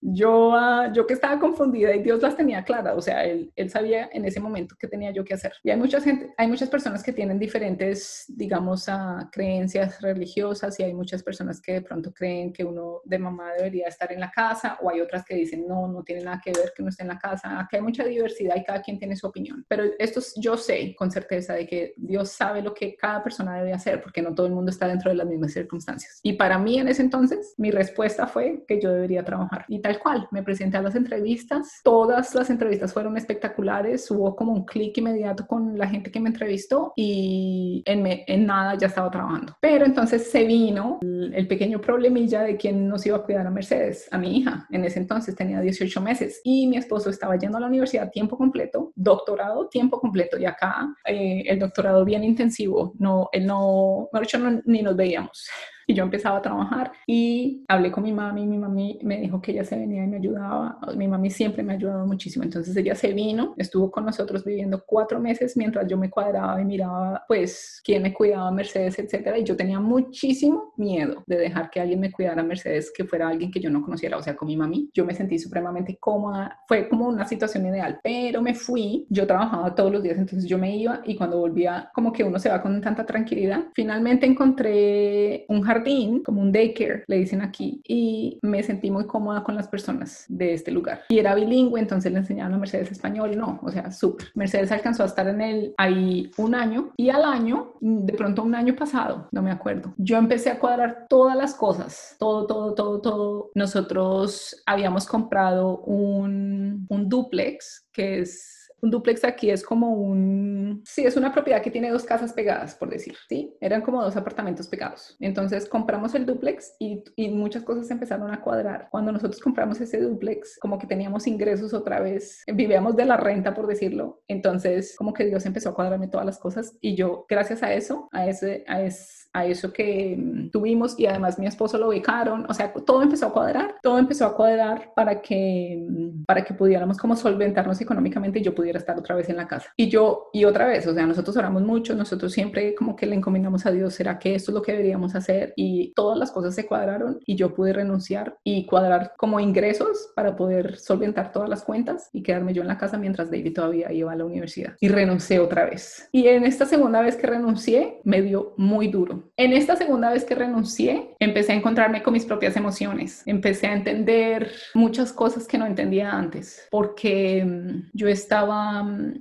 yo, 0.00 0.52
ah, 0.54 0.90
yo 0.92 1.06
que 1.06 1.14
estaba 1.14 1.38
confundida 1.38 1.94
y 1.94 2.02
Dios 2.02 2.20
las 2.20 2.36
tenía 2.36 2.64
claras, 2.64 2.94
o 2.96 3.00
sea, 3.00 3.24
él, 3.24 3.52
él 3.56 3.70
sabía 3.70 4.08
en 4.12 4.24
ese 4.24 4.40
momento 4.40 4.76
qué 4.78 4.88
tenía 4.88 5.10
yo 5.10 5.24
que 5.24 5.34
hacer. 5.34 5.52
Y 5.62 5.70
hay 5.70 5.76
mucha 5.76 6.00
gente, 6.00 6.32
hay 6.36 6.48
muchas 6.48 6.68
personas 6.68 7.02
que 7.02 7.12
tienen 7.12 7.38
diferentes, 7.38 8.24
digamos, 8.28 8.88
uh, 8.88 9.28
creencias 9.32 10.00
religiosas 10.00 10.78
y 10.78 10.82
hay 10.82 10.92
muchas 10.94 11.22
personas 11.22 11.60
que 11.60 11.72
de 11.72 11.82
pronto 11.82 12.12
creen 12.12 12.52
que 12.52 12.64
uno 12.64 13.00
de 13.04 13.18
mamá 13.18 13.52
debería 13.54 13.88
estar 13.88 14.12
en 14.12 14.20
la 14.20 14.30
casa 14.30 14.78
o 14.82 14.90
hay 14.90 15.00
otras 15.00 15.24
que 15.24 15.34
dicen, 15.34 15.66
no, 15.66 15.88
no 15.88 16.04
tiene 16.04 16.22
nada 16.22 16.40
que 16.44 16.52
ver 16.52 16.72
que 16.76 16.82
uno 16.82 16.90
esté 16.90 17.02
en 17.02 17.08
la 17.08 17.18
casa. 17.18 17.58
Aquí 17.58 17.76
hay 17.76 17.82
mucha 17.82 18.04
diversidad 18.04 18.54
y 18.56 18.62
cada 18.62 18.82
quien 18.82 18.98
tiene 18.98 19.16
su 19.16 19.26
opinión. 19.26 19.64
Pero 19.66 19.84
esto 19.98 20.20
yo 20.36 20.56
sé 20.56 20.94
con 20.96 21.10
certeza 21.10 21.54
de 21.54 21.66
que 21.66 21.94
Dios 21.96 22.30
sabe 22.30 22.60
lo 22.60 22.74
que 22.74 22.94
cada 22.94 23.22
persona 23.22 23.56
debe 23.56 23.72
hacer 23.72 24.02
porque 24.02 24.20
no 24.20 24.34
todo 24.34 24.46
el 24.46 24.52
mundo 24.52 24.70
está 24.70 24.86
dentro 24.86 25.10
de 25.10 25.16
las 25.16 25.26
mismas 25.26 25.52
circunstancias. 25.52 26.20
Y 26.22 26.34
para 26.34 26.58
mí 26.58 26.78
en 26.78 26.88
ese 26.88 27.02
entonces, 27.02 27.54
mi 27.56 27.70
respuesta 27.70 28.26
fue 28.26 28.64
que 28.68 28.80
yo 28.80 28.92
debería 28.92 29.24
trabajar. 29.24 29.64
Y 29.68 29.80
tal 29.80 29.98
cual, 29.98 30.28
me 30.30 30.42
presenté 30.42 30.76
a 30.76 30.82
las 30.82 30.94
entrevistas. 30.94 31.80
Todas 31.82 32.34
las 32.34 32.50
entrevistas 32.50 32.92
fueron 32.92 33.16
espectaculares. 33.16 34.10
Hubo 34.10 34.36
como 34.36 34.52
un 34.52 34.66
clic 34.66 34.98
inmediato 34.98 35.46
con 35.46 35.78
la 35.78 35.88
gente 35.88 36.10
que 36.10 36.20
me 36.20 36.28
entrevistó 36.28 36.92
y 36.96 37.82
en, 37.86 38.06
en 38.06 38.46
nada 38.46 38.76
ya 38.76 38.88
estaba 38.88 39.10
trabajando. 39.10 39.21
Pero 39.60 39.84
entonces 39.84 40.30
se 40.30 40.44
vino 40.44 40.98
el, 41.02 41.46
pequeño 41.46 41.80
problemilla 41.80 42.42
de 42.42 42.56
quién 42.56 42.88
nos 42.88 43.04
iba 43.06 43.16
a 43.16 43.22
cuidar 43.22 43.46
a 43.46 43.50
Mercedes, 43.50 44.08
a 44.10 44.18
mi 44.18 44.38
hija. 44.38 44.66
En 44.70 44.84
ese 44.84 44.98
entonces 44.98 45.34
tenía 45.34 45.60
18 45.60 46.00
meses 46.00 46.40
y 46.44 46.66
mi 46.66 46.76
esposo 46.76 47.10
estaba 47.10 47.36
yendo 47.36 47.58
a 47.58 47.60
la 47.60 47.66
universidad 47.66 48.10
tiempo 48.10 48.36
completo, 48.36 48.92
doctorado 48.94 49.68
tiempo 49.68 50.00
completo 50.00 50.38
y 50.38 50.46
acá 50.46 50.94
eh, 51.04 51.44
el 51.46 51.58
doctorado 51.58 52.04
bien 52.04 52.24
intensivo, 52.24 52.94
no, 52.98 53.28
él 53.32 53.46
no, 53.46 54.08
no, 54.12 54.62
ni 54.64 54.82
nos 54.82 54.96
veíamos. 54.96 55.48
Y 55.86 55.94
yo 55.94 56.04
empezaba 56.04 56.38
a 56.38 56.42
trabajar 56.42 56.92
y 57.06 57.64
hablé 57.68 57.90
con 57.90 58.04
mi 58.04 58.12
mami, 58.12 58.46
mi 58.46 58.58
mami 58.58 58.98
me 59.02 59.20
dijo 59.20 59.40
que 59.40 59.52
ella 59.52 59.64
se 59.64 59.76
venía 59.76 60.04
y 60.04 60.06
me 60.06 60.16
ayudaba, 60.16 60.78
mi 60.96 61.08
mami 61.08 61.30
siempre 61.30 61.62
me 61.62 61.72
ha 61.72 61.76
ayudado 61.76 62.06
muchísimo, 62.06 62.44
entonces 62.44 62.76
ella 62.76 62.94
se 62.94 63.12
vino, 63.12 63.54
estuvo 63.56 63.90
con 63.90 64.04
nosotros 64.04 64.44
viviendo 64.44 64.82
cuatro 64.86 65.20
meses 65.20 65.56
mientras 65.56 65.86
yo 65.88 65.96
me 65.96 66.10
cuadraba 66.10 66.60
y 66.60 66.64
miraba 66.64 67.24
pues 67.26 67.80
quién 67.84 68.02
me 68.02 68.12
cuidaba, 68.12 68.50
Mercedes, 68.50 68.98
etcétera, 68.98 69.38
y 69.38 69.44
yo 69.44 69.56
tenía 69.56 69.80
muchísimo 69.80 70.72
miedo 70.76 71.22
de 71.26 71.36
dejar 71.36 71.70
que 71.70 71.80
alguien 71.80 72.00
me 72.00 72.12
cuidara, 72.12 72.42
Mercedes, 72.42 72.92
que 72.94 73.04
fuera 73.04 73.28
alguien 73.28 73.50
que 73.50 73.60
yo 73.60 73.70
no 73.70 73.82
conociera, 73.82 74.16
o 74.16 74.22
sea, 74.22 74.36
con 74.36 74.48
mi 74.48 74.56
mami, 74.56 74.90
yo 74.92 75.04
me 75.04 75.14
sentí 75.14 75.38
supremamente 75.38 75.96
cómoda, 75.98 76.60
fue 76.68 76.88
como 76.88 77.08
una 77.08 77.26
situación 77.26 77.66
ideal, 77.66 78.00
pero 78.02 78.42
me 78.42 78.54
fui, 78.54 79.06
yo 79.10 79.26
trabajaba 79.26 79.74
todos 79.74 79.92
los 79.92 80.02
días, 80.02 80.18
entonces 80.18 80.48
yo 80.48 80.58
me 80.58 80.76
iba 80.76 81.02
y 81.04 81.16
cuando 81.16 81.38
volvía, 81.38 81.90
como 81.94 82.12
que 82.12 82.24
uno 82.24 82.38
se 82.38 82.48
va 82.48 82.62
con 82.62 82.80
tanta 82.80 83.04
tranquilidad, 83.04 83.64
finalmente 83.74 84.26
encontré 84.26 85.44
un 85.48 85.62
jardín, 85.62 85.81
como 86.24 86.40
un 86.40 86.52
daycare, 86.52 87.04
le 87.06 87.16
dicen 87.16 87.42
aquí, 87.42 87.82
y 87.86 88.38
me 88.42 88.62
sentí 88.62 88.90
muy 88.90 89.06
cómoda 89.06 89.42
con 89.42 89.54
las 89.54 89.68
personas 89.68 90.24
de 90.28 90.54
este 90.54 90.70
lugar. 90.70 91.02
Y 91.08 91.18
era 91.18 91.34
bilingüe, 91.34 91.80
entonces 91.80 92.12
le 92.12 92.18
enseñaban 92.18 92.54
a 92.54 92.58
Mercedes 92.58 92.92
español, 92.92 93.36
no, 93.36 93.60
o 93.62 93.70
sea, 93.70 93.90
súper. 93.90 94.28
Mercedes 94.34 94.72
alcanzó 94.72 95.02
a 95.02 95.06
estar 95.06 95.26
en 95.28 95.40
él 95.40 95.74
ahí 95.78 96.30
un 96.36 96.54
año 96.54 96.92
y 96.96 97.10
al 97.10 97.24
año, 97.24 97.74
de 97.80 98.12
pronto 98.12 98.42
un 98.42 98.54
año 98.54 98.74
pasado, 98.74 99.28
no 99.32 99.42
me 99.42 99.50
acuerdo, 99.50 99.94
yo 99.96 100.16
empecé 100.16 100.50
a 100.50 100.58
cuadrar 100.58 101.06
todas 101.08 101.36
las 101.36 101.54
cosas, 101.54 102.16
todo, 102.18 102.46
todo, 102.46 102.74
todo, 102.74 103.00
todo. 103.00 103.50
Nosotros 103.54 104.62
habíamos 104.66 105.06
comprado 105.06 105.78
un, 105.78 106.86
un 106.88 107.08
duplex 107.08 107.86
que 107.92 108.20
es 108.20 108.61
un 108.82 108.90
duplex 108.90 109.24
aquí 109.24 109.50
es 109.50 109.62
como 109.62 109.94
un, 109.94 110.82
sí, 110.84 111.04
es 111.04 111.16
una 111.16 111.32
propiedad 111.32 111.62
que 111.62 111.70
tiene 111.70 111.90
dos 111.90 112.02
casas 112.02 112.32
pegadas, 112.32 112.74
por 112.74 112.90
decir, 112.90 113.14
¿sí? 113.28 113.56
Eran 113.60 113.80
como 113.80 114.02
dos 114.02 114.16
apartamentos 114.16 114.66
pegados. 114.66 115.16
Entonces 115.20 115.68
compramos 115.68 116.14
el 116.16 116.26
duplex 116.26 116.74
y, 116.80 117.04
y, 117.14 117.28
muchas 117.30 117.62
cosas 117.62 117.90
empezaron 117.92 118.32
a 118.32 118.40
cuadrar. 118.40 118.88
Cuando 118.90 119.12
nosotros 119.12 119.40
compramos 119.40 119.80
ese 119.80 120.00
duplex, 120.00 120.58
como 120.58 120.78
que 120.78 120.88
teníamos 120.88 121.28
ingresos 121.28 121.72
otra 121.72 122.00
vez, 122.00 122.42
vivíamos 122.52 122.96
de 122.96 123.04
la 123.04 123.16
renta, 123.16 123.54
por 123.54 123.68
decirlo. 123.68 124.22
Entonces, 124.26 124.96
como 124.98 125.12
que 125.12 125.26
Dios 125.26 125.46
empezó 125.46 125.70
a 125.70 125.74
cuadrarme 125.74 126.08
todas 126.08 126.26
las 126.26 126.38
cosas 126.38 126.76
y 126.80 126.96
yo, 126.96 127.24
gracias 127.28 127.62
a 127.62 127.72
eso, 127.72 128.08
a 128.10 128.26
ese, 128.26 128.64
a 128.66 128.82
ese 128.82 129.22
a 129.32 129.46
eso 129.46 129.72
que 129.72 130.16
mm, 130.18 130.50
tuvimos 130.50 130.98
y 130.98 131.06
además 131.06 131.38
mi 131.38 131.46
esposo 131.46 131.78
lo 131.78 131.88
ubicaron, 131.88 132.46
o 132.48 132.54
sea, 132.54 132.72
todo 132.72 133.02
empezó 133.02 133.26
a 133.26 133.32
cuadrar, 133.32 133.76
todo 133.82 133.98
empezó 133.98 134.26
a 134.26 134.34
cuadrar 134.34 134.92
para 134.94 135.22
que, 135.22 135.86
mm, 135.88 136.24
para 136.24 136.44
que 136.44 136.54
pudiéramos 136.54 136.98
como 136.98 137.16
solventarnos 137.16 137.80
económicamente 137.80 138.38
y 138.38 138.42
yo 138.42 138.54
pudiera 138.54 138.71
estar 138.78 138.98
otra 138.98 139.14
vez 139.14 139.28
en 139.28 139.36
la 139.36 139.48
casa. 139.48 139.72
Y 139.76 139.88
yo, 139.88 140.30
y 140.32 140.44
otra 140.44 140.66
vez, 140.66 140.86
o 140.86 140.94
sea, 140.94 141.06
nosotros 141.06 141.36
oramos 141.36 141.62
mucho, 141.62 141.94
nosotros 141.94 142.32
siempre 142.32 142.74
como 142.74 142.96
que 142.96 143.06
le 143.06 143.16
encomendamos 143.16 143.66
a 143.66 143.70
Dios, 143.70 143.94
¿será 143.94 144.18
que 144.18 144.34
esto 144.34 144.50
es 144.50 144.54
lo 144.54 144.62
que 144.62 144.72
deberíamos 144.72 145.14
hacer? 145.14 145.52
Y 145.56 145.92
todas 145.94 146.18
las 146.18 146.30
cosas 146.30 146.54
se 146.54 146.66
cuadraron 146.66 147.20
y 147.26 147.36
yo 147.36 147.54
pude 147.54 147.72
renunciar 147.72 148.38
y 148.44 148.66
cuadrar 148.66 149.14
como 149.16 149.40
ingresos 149.40 150.12
para 150.14 150.36
poder 150.36 150.78
solventar 150.78 151.32
todas 151.32 151.48
las 151.48 151.62
cuentas 151.62 152.08
y 152.12 152.22
quedarme 152.22 152.54
yo 152.54 152.62
en 152.62 152.68
la 152.68 152.78
casa 152.78 152.98
mientras 152.98 153.30
David 153.30 153.54
todavía 153.54 153.92
iba 153.92 154.12
a 154.12 154.16
la 154.16 154.24
universidad. 154.24 154.74
Y 154.80 154.88
renuncié 154.88 155.38
otra 155.38 155.64
vez. 155.64 156.08
Y 156.12 156.28
en 156.28 156.44
esta 156.44 156.66
segunda 156.66 157.00
vez 157.00 157.16
que 157.16 157.26
renuncié, 157.26 158.00
me 158.04 158.22
dio 158.22 158.54
muy 158.56 158.88
duro 158.88 159.32
en 159.36 159.52
esta 159.52 159.76
segunda 159.76 160.10
vez 160.10 160.24
que 160.24 160.34
renuncié, 160.34 161.16
empecé 161.18 161.52
a 161.52 161.56
encontrarme 161.56 162.02
con 162.02 162.12
mis 162.12 162.24
propias 162.24 162.56
emociones, 162.56 163.22
empecé 163.26 163.66
a 163.66 163.74
entender 163.74 164.52
muchas 164.74 165.12
cosas 165.12 165.46
que 165.46 165.58
no 165.58 165.66
entendía 165.66 166.12
antes, 166.12 166.68
porque 166.70 167.44
mm, 167.44 167.90
yo 167.92 168.08
estaba, 168.08 168.61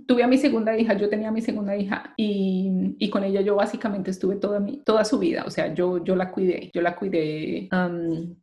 tuve 0.05 0.23
a 0.23 0.27
mi 0.27 0.37
segunda 0.37 0.77
hija, 0.77 0.93
yo 0.93 1.09
tenía 1.09 1.29
a 1.29 1.31
mi 1.31 1.41
segunda 1.41 1.75
hija 1.75 2.13
y, 2.17 2.95
y 2.99 3.09
con 3.09 3.23
ella 3.23 3.41
yo 3.41 3.55
básicamente 3.55 4.11
estuve 4.11 4.35
toda, 4.35 4.59
mi, 4.59 4.81
toda 4.83 5.05
su 5.05 5.19
vida, 5.19 5.43
o 5.45 5.49
sea, 5.49 5.73
yo, 5.73 6.03
yo 6.03 6.15
la 6.15 6.31
cuidé, 6.31 6.71
yo 6.73 6.81
la 6.81 6.95
cuidé 6.95 7.69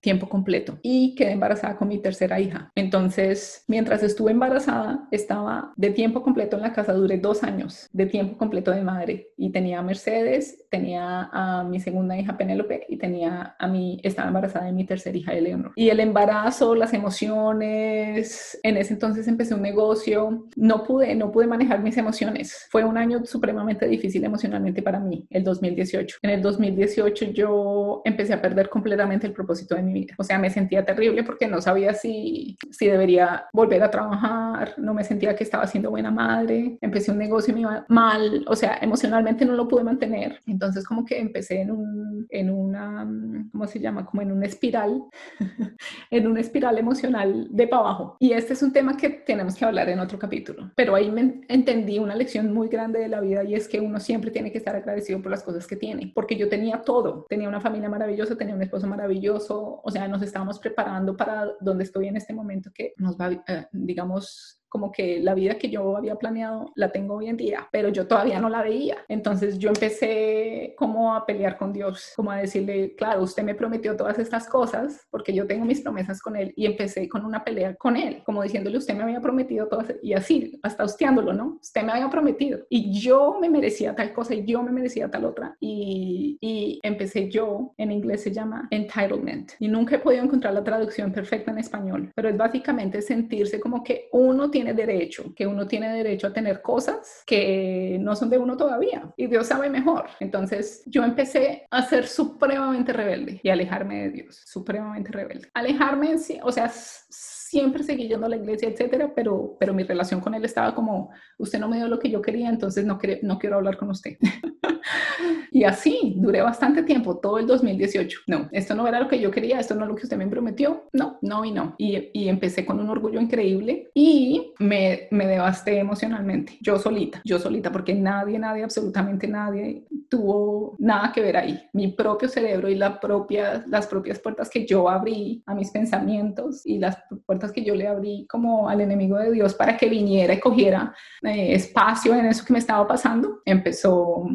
tiempo 0.00 0.28
completo 0.28 0.78
y 0.82 1.14
quedé 1.14 1.32
embarazada 1.32 1.76
con 1.76 1.88
mi 1.88 1.98
tercera 1.98 2.40
hija. 2.40 2.70
Entonces, 2.74 3.64
mientras 3.68 4.02
estuve 4.02 4.30
embarazada, 4.30 5.08
estaba 5.10 5.72
de 5.76 5.90
tiempo 5.90 6.22
completo 6.22 6.56
en 6.56 6.62
la 6.62 6.72
casa, 6.72 6.92
duré 6.92 7.18
dos 7.18 7.42
años 7.42 7.88
de 7.92 8.06
tiempo 8.06 8.36
completo 8.36 8.70
de 8.70 8.82
madre 8.82 9.28
y 9.36 9.50
tenía 9.50 9.78
a 9.78 9.82
Mercedes, 9.82 10.64
tenía 10.70 11.28
a 11.32 11.64
mi 11.64 11.80
segunda 11.80 12.16
hija 12.16 12.36
Penélope 12.36 12.86
y 12.88 12.96
tenía 12.96 13.56
a 13.58 13.66
mi, 13.66 14.00
estaba 14.02 14.28
embarazada 14.28 14.66
de 14.66 14.72
mi 14.72 14.84
tercera 14.84 15.16
hija 15.16 15.32
Eleonor. 15.32 15.72
Y 15.76 15.90
el 15.90 16.00
embarazo, 16.00 16.74
las 16.74 16.94
emociones, 16.94 18.58
en 18.62 18.76
ese 18.76 18.94
entonces 18.94 19.28
empecé 19.28 19.54
un 19.54 19.62
negocio, 19.62 20.46
no 20.56 20.84
pude, 20.84 21.14
no 21.14 21.30
pude 21.30 21.46
manejar 21.46 21.82
mis 21.82 21.96
emociones. 21.96 22.66
Fue 22.70 22.84
un 22.84 22.98
año 22.98 23.24
supremamente 23.24 23.86
difícil 23.86 24.24
emocionalmente 24.24 24.82
para 24.82 25.00
mí, 25.00 25.26
el 25.30 25.44
2018. 25.44 26.18
En 26.22 26.30
el 26.30 26.42
2018 26.42 27.26
yo 27.32 28.02
empecé 28.04 28.34
a 28.34 28.42
perder 28.42 28.68
completamente 28.68 29.26
el 29.26 29.32
propósito 29.32 29.74
de 29.74 29.82
mi 29.82 29.92
vida. 29.92 30.14
O 30.18 30.24
sea, 30.24 30.38
me 30.38 30.50
sentía 30.50 30.84
terrible 30.84 31.24
porque 31.24 31.46
no 31.46 31.60
sabía 31.60 31.94
si, 31.94 32.56
si 32.70 32.86
debería 32.86 33.46
volver 33.52 33.82
a 33.82 33.90
trabajar, 33.90 34.74
no 34.78 34.94
me 34.94 35.04
sentía 35.04 35.34
que 35.36 35.44
estaba 35.44 35.66
siendo 35.66 35.90
buena 35.90 36.10
madre, 36.10 36.78
empecé 36.80 37.10
un 37.10 37.18
negocio 37.18 37.52
y 37.52 37.54
me 37.54 37.60
iba 37.62 37.84
mal, 37.88 38.44
o 38.46 38.56
sea, 38.56 38.78
emocionalmente 38.80 39.44
no 39.44 39.54
lo 39.54 39.68
pude 39.68 39.84
mantener. 39.84 40.40
Entonces 40.58 40.84
como 40.84 41.04
que 41.04 41.20
empecé 41.20 41.60
en, 41.60 41.70
un, 41.70 42.26
en 42.30 42.50
una, 42.50 43.08
¿cómo 43.52 43.64
se 43.68 43.78
llama? 43.78 44.04
Como 44.04 44.22
en 44.22 44.32
una 44.32 44.44
espiral, 44.44 45.04
en 46.10 46.26
una 46.26 46.40
espiral 46.40 46.78
emocional 46.78 47.46
de 47.48 47.68
para 47.68 47.82
abajo. 47.82 48.16
Y 48.18 48.32
este 48.32 48.54
es 48.54 48.62
un 48.64 48.72
tema 48.72 48.96
que 48.96 49.08
tenemos 49.08 49.54
que 49.54 49.64
hablar 49.64 49.88
en 49.88 50.00
otro 50.00 50.18
capítulo. 50.18 50.72
Pero 50.74 50.96
ahí 50.96 51.12
me 51.12 51.42
entendí 51.46 52.00
una 52.00 52.16
lección 52.16 52.52
muy 52.52 52.66
grande 52.66 52.98
de 52.98 53.06
la 53.06 53.20
vida 53.20 53.44
y 53.44 53.54
es 53.54 53.68
que 53.68 53.78
uno 53.78 54.00
siempre 54.00 54.32
tiene 54.32 54.50
que 54.50 54.58
estar 54.58 54.74
agradecido 54.74 55.22
por 55.22 55.30
las 55.30 55.44
cosas 55.44 55.64
que 55.64 55.76
tiene. 55.76 56.10
Porque 56.12 56.34
yo 56.34 56.48
tenía 56.48 56.82
todo. 56.82 57.24
Tenía 57.28 57.48
una 57.48 57.60
familia 57.60 57.88
maravillosa, 57.88 58.36
tenía 58.36 58.56
un 58.56 58.62
esposo 58.62 58.88
maravilloso. 58.88 59.80
O 59.84 59.90
sea, 59.92 60.08
nos 60.08 60.22
estábamos 60.22 60.58
preparando 60.58 61.16
para 61.16 61.52
donde 61.60 61.84
estoy 61.84 62.08
en 62.08 62.16
este 62.16 62.32
momento 62.32 62.72
que 62.74 62.94
nos 62.96 63.16
va, 63.16 63.30
eh, 63.30 63.66
digamos, 63.70 64.57
como 64.68 64.92
que 64.92 65.20
la 65.20 65.34
vida 65.34 65.56
que 65.56 65.70
yo 65.70 65.96
había 65.96 66.16
planeado 66.16 66.72
la 66.74 66.90
tengo 66.90 67.16
hoy 67.16 67.28
en 67.28 67.36
día, 67.36 67.68
pero 67.72 67.88
yo 67.88 68.06
todavía 68.06 68.40
no 68.40 68.48
la 68.48 68.62
veía. 68.62 68.98
Entonces 69.08 69.58
yo 69.58 69.70
empecé 69.70 70.74
como 70.76 71.14
a 71.14 71.24
pelear 71.26 71.56
con 71.56 71.72
Dios, 71.72 72.12
como 72.16 72.30
a 72.30 72.36
decirle, 72.36 72.94
claro, 72.96 73.22
usted 73.22 73.42
me 73.42 73.54
prometió 73.54 73.96
todas 73.96 74.18
estas 74.18 74.48
cosas 74.48 75.06
porque 75.10 75.32
yo 75.32 75.46
tengo 75.46 75.64
mis 75.64 75.80
promesas 75.80 76.20
con 76.20 76.36
Él 76.36 76.52
y 76.56 76.66
empecé 76.66 77.08
con 77.08 77.24
una 77.24 77.44
pelea 77.44 77.74
con 77.74 77.96
Él, 77.96 78.22
como 78.24 78.42
diciéndole, 78.42 78.78
usted 78.78 78.94
me 78.94 79.02
había 79.02 79.20
prometido 79.20 79.66
todas 79.68 79.94
y 80.02 80.12
así, 80.12 80.58
hasta 80.62 80.84
hostiándolo, 80.84 81.32
¿no? 81.32 81.58
Usted 81.60 81.82
me 81.82 81.92
había 81.92 82.10
prometido 82.10 82.60
y 82.68 82.92
yo 82.98 83.38
me 83.40 83.50
merecía 83.50 83.94
tal 83.94 84.12
cosa 84.12 84.34
y 84.34 84.44
yo 84.44 84.62
me 84.62 84.72
merecía 84.72 85.10
tal 85.10 85.24
otra 85.24 85.56
y, 85.60 86.38
y 86.40 86.80
empecé 86.82 87.28
yo, 87.30 87.72
en 87.76 87.92
inglés 87.92 88.22
se 88.22 88.32
llama 88.32 88.68
entitlement 88.70 89.52
y 89.58 89.68
nunca 89.68 89.96
he 89.96 89.98
podido 89.98 90.24
encontrar 90.24 90.54
la 90.54 90.64
traducción 90.64 91.12
perfecta 91.12 91.50
en 91.50 91.58
español, 91.58 92.12
pero 92.14 92.28
es 92.28 92.36
básicamente 92.36 93.02
sentirse 93.02 93.60
como 93.60 93.82
que 93.82 94.08
uno 94.12 94.50
tiene 94.50 94.57
tiene 94.58 94.74
derecho, 94.74 95.32
que 95.36 95.46
uno 95.46 95.68
tiene 95.68 95.88
derecho 95.92 96.26
a 96.26 96.32
tener 96.32 96.60
cosas 96.62 97.22
que 97.24 97.96
no 98.00 98.16
son 98.16 98.28
de 98.28 98.38
uno 98.38 98.56
todavía 98.56 99.08
y 99.16 99.28
Dios 99.28 99.46
sabe 99.46 99.70
mejor. 99.70 100.06
Entonces 100.18 100.82
yo 100.86 101.04
empecé 101.04 101.68
a 101.70 101.82
ser 101.82 102.08
supremamente 102.08 102.92
rebelde 102.92 103.38
y 103.40 103.50
alejarme 103.50 104.02
de 104.02 104.10
Dios, 104.10 104.42
supremamente 104.44 105.12
rebelde. 105.12 105.48
Alejarme, 105.54 106.16
o 106.42 106.50
sea, 106.50 106.68
siempre 106.68 107.84
seguí 107.84 108.08
yendo 108.08 108.26
a 108.26 108.30
la 108.30 108.36
iglesia, 108.36 108.68
etcétera, 108.68 109.12
pero, 109.14 109.56
pero 109.60 109.72
mi 109.72 109.84
relación 109.84 110.20
con 110.20 110.34
él 110.34 110.44
estaba 110.44 110.74
como, 110.74 111.10
usted 111.38 111.60
no 111.60 111.68
me 111.68 111.76
dio 111.76 111.86
lo 111.86 112.00
que 112.00 112.10
yo 112.10 112.20
quería, 112.20 112.48
entonces 112.48 112.84
no, 112.84 112.98
no 113.22 113.38
quiero 113.38 113.56
hablar 113.56 113.76
con 113.76 113.90
usted. 113.90 114.18
y 115.52 115.64
así 115.64 116.14
duré 116.16 116.42
bastante 116.42 116.82
tiempo, 116.82 117.18
todo 117.18 117.38
el 117.38 117.46
2018. 117.46 118.20
No, 118.26 118.48
esto 118.52 118.74
no 118.74 118.86
era 118.86 119.00
lo 119.00 119.08
que 119.08 119.20
yo 119.20 119.30
quería, 119.30 119.60
esto 119.60 119.74
no 119.74 119.84
es 119.84 119.88
lo 119.88 119.94
que 119.94 120.04
usted 120.04 120.16
me 120.16 120.26
prometió. 120.26 120.88
No, 120.92 121.18
no 121.22 121.44
y 121.44 121.52
no. 121.52 121.74
Y, 121.78 122.28
empecé 122.28 122.66
con 122.66 122.78
un 122.78 122.90
orgullo 122.90 123.20
increíble 123.20 123.90
y 123.94 124.52
me, 124.58 125.08
me 125.10 125.26
devasté 125.26 125.78
emocionalmente, 125.78 126.58
yo 126.60 126.78
solita, 126.78 127.22
yo 127.24 127.38
solita, 127.38 127.72
porque 127.72 127.94
nadie, 127.94 128.38
nadie, 128.38 128.64
absolutamente 128.64 129.26
nadie 129.26 129.86
tuvo 130.08 130.76
nada 130.78 131.12
que 131.12 131.20
ver 131.20 131.36
ahí. 131.36 131.60
Mi 131.72 131.88
propio 131.88 132.28
cerebro 132.28 132.68
y 132.68 132.74
la 132.74 133.00
propia, 133.00 133.64
las 133.66 133.86
propias 133.86 134.18
puertas 134.18 134.50
que 134.50 134.66
yo 134.66 134.88
abrí 134.88 135.42
a 135.46 135.54
mis 135.54 135.70
pensamientos 135.70 136.64
y 136.66 136.78
las 136.78 136.98
puertas 137.26 137.52
que 137.52 137.64
yo 137.64 137.74
le 137.74 137.86
abrí 137.86 138.26
como 138.28 138.68
al 138.68 138.80
enemigo 138.80 139.18
de 139.18 139.32
Dios 139.32 139.54
para 139.54 139.76
que 139.76 139.88
viniera 139.88 140.34
y 140.34 140.40
cogiera 140.40 140.94
eh, 141.22 141.54
espacio 141.54 142.14
en 142.14 142.26
eso 142.26 142.44
que 142.44 142.52
me 142.52 142.58
estaba 142.58 142.86
pasando, 142.86 143.40
empezó, 143.44 144.26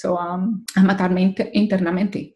empezó 0.00 0.20
a, 0.20 0.34
a 0.34 0.82
matarme 0.82 1.34
internamente. 1.52 2.34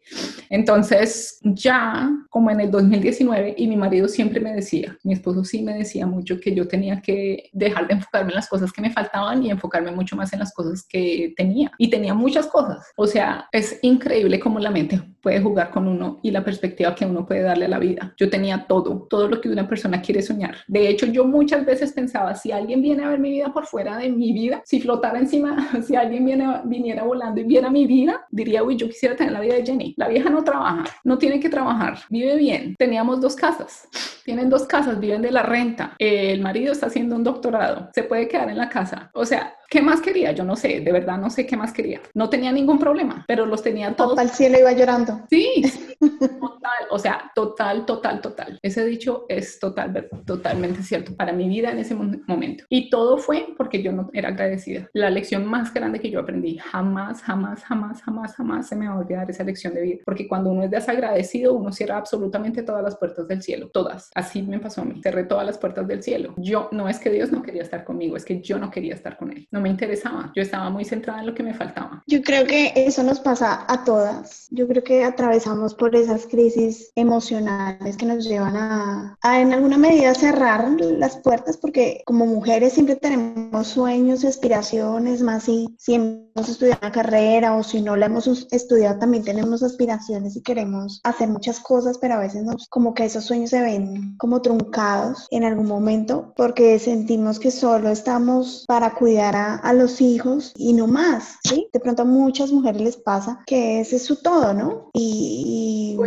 Entonces, 0.49 1.39
ya 1.41 2.09
como 2.29 2.51
en 2.51 2.61
el 2.61 2.71
2019, 2.71 3.55
y 3.57 3.67
mi 3.67 3.77
marido 3.77 4.07
siempre 4.07 4.39
me 4.39 4.53
decía, 4.53 4.97
mi 5.03 5.13
esposo 5.13 5.43
sí 5.43 5.63
me 5.63 5.73
decía 5.73 6.05
mucho 6.05 6.39
que 6.39 6.53
yo 6.53 6.67
tenía 6.67 7.01
que 7.01 7.49
dejar 7.53 7.87
de 7.87 7.95
enfocarme 7.95 8.31
en 8.31 8.35
las 8.35 8.47
cosas 8.47 8.71
que 8.71 8.81
me 8.81 8.91
faltaban 8.91 9.43
y 9.43 9.49
enfocarme 9.49 9.91
mucho 9.91 10.15
más 10.15 10.31
en 10.33 10.39
las 10.39 10.53
cosas 10.53 10.85
que 10.87 11.33
tenía. 11.35 11.71
Y 11.77 11.89
tenía 11.89 12.13
muchas 12.13 12.47
cosas. 12.47 12.85
O 12.95 13.07
sea, 13.07 13.47
es 13.51 13.79
increíble 13.81 14.39
cómo 14.39 14.59
la 14.59 14.71
mente 14.71 15.01
puede 15.25 15.41
jugar 15.41 15.71
con 15.71 15.87
uno 15.87 16.19
y 16.21 16.29
la 16.29 16.43
perspectiva 16.43 16.93
que 16.93 17.03
uno 17.03 17.25
puede 17.25 17.41
darle 17.41 17.65
a 17.65 17.69
la 17.69 17.79
vida. 17.79 18.13
Yo 18.15 18.29
tenía 18.29 18.67
todo, 18.67 19.07
todo 19.09 19.27
lo 19.27 19.41
que 19.41 19.49
una 19.49 19.67
persona 19.67 19.99
quiere 19.99 20.21
soñar. 20.21 20.57
De 20.67 20.87
hecho, 20.87 21.07
yo 21.07 21.25
muchas 21.25 21.65
veces 21.65 21.93
pensaba, 21.93 22.35
si 22.35 22.51
alguien 22.51 22.83
viene 22.83 23.03
a 23.03 23.09
ver 23.09 23.17
mi 23.17 23.31
vida 23.31 23.51
por 23.51 23.65
fuera 23.65 23.97
de 23.97 24.09
mi 24.09 24.33
vida, 24.33 24.61
si 24.63 24.79
flotara 24.79 25.17
encima, 25.17 25.67
si 25.83 25.95
alguien 25.95 26.27
viene, 26.27 26.47
viniera 26.65 27.01
volando 27.01 27.41
y 27.41 27.43
viera 27.43 27.71
mi 27.71 27.87
vida, 27.87 28.27
diría, 28.29 28.61
uy, 28.61 28.77
yo 28.77 28.85
quisiera 28.85 29.15
tener 29.15 29.33
la 29.33 29.39
vida 29.39 29.55
de 29.55 29.65
Jenny. 29.65 29.95
La 29.97 30.07
vieja 30.09 30.29
no 30.29 30.43
trabaja, 30.43 30.83
no 31.03 31.17
tiene 31.17 31.39
que 31.39 31.49
trabajar, 31.49 31.97
vive 32.11 32.35
bien. 32.35 32.75
Teníamos 32.77 33.19
dos 33.19 33.35
casas, 33.35 33.87
tienen 34.25 34.47
dos 34.47 34.67
casas, 34.67 34.99
viven 34.99 35.23
de 35.23 35.31
la 35.31 35.41
renta. 35.41 35.95
El 35.97 36.41
marido 36.41 36.71
está 36.71 36.85
haciendo 36.85 37.15
un 37.15 37.23
doctorado, 37.23 37.89
se 37.95 38.03
puede 38.03 38.27
quedar 38.27 38.51
en 38.51 38.59
la 38.59 38.69
casa. 38.69 39.09
O 39.15 39.25
sea, 39.25 39.55
¿Qué 39.69 39.81
más 39.81 40.01
quería? 40.01 40.31
Yo 40.31 40.43
no 40.43 40.55
sé, 40.55 40.81
de 40.81 40.91
verdad 40.91 41.17
no 41.17 41.29
sé 41.29 41.45
qué 41.45 41.57
más 41.57 41.73
quería. 41.73 42.01
No 42.13 42.29
tenía 42.29 42.51
ningún 42.51 42.79
problema, 42.79 43.25
pero 43.27 43.45
los 43.45 43.63
tenía 43.63 43.95
todos. 43.95 44.17
Al 44.17 44.29
cielo 44.29 44.59
iba 44.59 44.71
llorando. 44.71 45.21
Sí, 45.29 45.63
total, 45.99 46.87
o 46.91 46.99
sea, 46.99 47.31
total, 47.33 47.85
total, 47.85 48.21
total. 48.21 48.59
Ese 48.61 48.85
dicho 48.85 49.25
es 49.27 49.59
total, 49.59 50.07
totalmente 50.25 50.83
cierto 50.83 51.15
para 51.15 51.33
mi 51.33 51.47
vida 51.47 51.71
en 51.71 51.79
ese 51.79 51.95
momento. 51.95 52.65
Y 52.69 52.89
todo 52.89 53.17
fue 53.17 53.47
porque 53.57 53.81
yo 53.81 53.91
no 53.91 54.09
era 54.13 54.29
agradecida. 54.29 54.89
La 54.93 55.09
lección 55.09 55.45
más 55.45 55.73
grande 55.73 55.99
que 55.99 56.09
yo 56.09 56.19
aprendí, 56.19 56.57
jamás, 56.57 57.21
jamás, 57.21 57.63
jamás, 57.63 58.01
jamás, 58.01 58.35
jamás 58.35 58.67
se 58.67 58.75
me 58.75 58.87
va 58.87 58.93
a 58.93 58.99
olvidar 58.99 59.29
esa 59.29 59.43
lección 59.43 59.73
de 59.73 59.81
vida. 59.81 59.97
Porque 60.05 60.27
cuando 60.27 60.51
uno 60.51 60.63
es 60.63 60.71
desagradecido, 60.71 61.53
uno 61.53 61.71
cierra 61.71 61.97
absolutamente 61.97 62.63
todas 62.63 62.83
las 62.83 62.97
puertas 62.97 63.27
del 63.27 63.41
cielo, 63.41 63.69
todas. 63.69 64.11
Así 64.15 64.41
me 64.43 64.59
pasó 64.59 64.81
a 64.81 64.85
mí. 64.85 65.01
Cerré 65.01 65.23
todas 65.23 65.45
las 65.45 65.57
puertas 65.57 65.87
del 65.87 66.03
cielo. 66.03 66.33
Yo, 66.37 66.69
no 66.71 66.87
es 66.87 66.99
que 66.99 67.09
Dios 67.09 67.31
no 67.31 67.41
quería 67.41 67.63
estar 67.63 67.83
conmigo, 67.83 68.15
es 68.15 68.25
que 68.25 68.41
yo 68.41 68.59
no 68.59 68.69
quería 68.69 68.93
estar 68.93 69.17
con 69.17 69.31
Él 69.31 69.47
no 69.55 69.61
me 69.61 69.69
interesaba. 69.69 70.31
Yo 70.35 70.41
estaba 70.41 70.69
muy 70.69 70.83
centrada 70.83 71.21
en 71.21 71.27
lo 71.27 71.33
que 71.33 71.41
me 71.41 71.53
faltaba. 71.53 72.03
Yo 72.07 72.21
creo 72.21 72.45
que 72.45 72.73
eso 72.75 73.03
nos 73.03 73.21
pasa 73.21 73.65
a 73.69 73.85
todas. 73.85 74.47
Yo 74.51 74.67
creo 74.67 74.83
que 74.83 75.05
atravesamos 75.05 75.73
por 75.73 75.95
esas 75.95 76.27
crisis 76.27 76.91
emocionales 76.95 77.95
que 77.95 78.05
nos 78.05 78.25
llevan 78.25 78.57
a, 78.57 79.17
a 79.21 79.39
en 79.39 79.53
alguna 79.53 79.77
medida 79.77 80.13
cerrar 80.13 80.69
las 80.79 81.17
puertas 81.17 81.57
porque 81.57 82.03
como 82.05 82.25
mujeres 82.25 82.73
siempre 82.73 82.97
tenemos 82.97 83.67
sueños 83.67 84.23
y 84.23 84.27
aspiraciones, 84.27 85.21
más 85.21 85.43
si, 85.43 85.73
si 85.77 85.95
hemos 85.95 86.49
estudiado 86.49 86.79
una 86.81 86.91
carrera 86.91 87.55
o 87.55 87.63
si 87.63 87.81
no 87.81 87.95
la 87.95 88.07
hemos 88.07 88.27
estudiado 88.51 88.99
también 88.99 89.23
tenemos 89.23 89.63
aspiraciones 89.63 90.35
y 90.35 90.41
queremos 90.41 90.99
hacer 91.03 91.29
muchas 91.29 91.61
cosas, 91.61 91.97
pero 91.97 92.15
a 92.15 92.19
veces 92.19 92.43
nos, 92.43 92.67
como 92.67 92.93
que 92.93 93.05
esos 93.05 93.23
sueños 93.23 93.51
se 93.51 93.61
ven 93.61 94.17
como 94.17 94.41
truncados 94.41 95.27
en 95.31 95.45
algún 95.45 95.67
momento 95.67 96.33
porque 96.35 96.77
sentimos 96.77 97.39
que 97.39 97.51
solo 97.51 97.89
estamos 97.89 98.65
para 98.67 98.93
cuidar 98.95 99.35
a 99.35 99.44
a, 99.53 99.73
los 99.73 100.01
hijos 100.01 100.53
y 100.55 100.73
no 100.73 100.87
más, 100.87 101.37
¿sí? 101.43 101.67
De 101.73 101.79
pronto 101.79 102.03
a 102.03 102.05
muchas 102.05 102.51
mujeres 102.51 102.81
les 102.81 102.97
pasa 102.97 103.43
que 103.45 103.81
ese 103.81 103.97
es 103.97 104.03
su 104.03 104.21
todo, 104.21 104.53
¿no? 104.53 104.89
Y, 104.93 105.97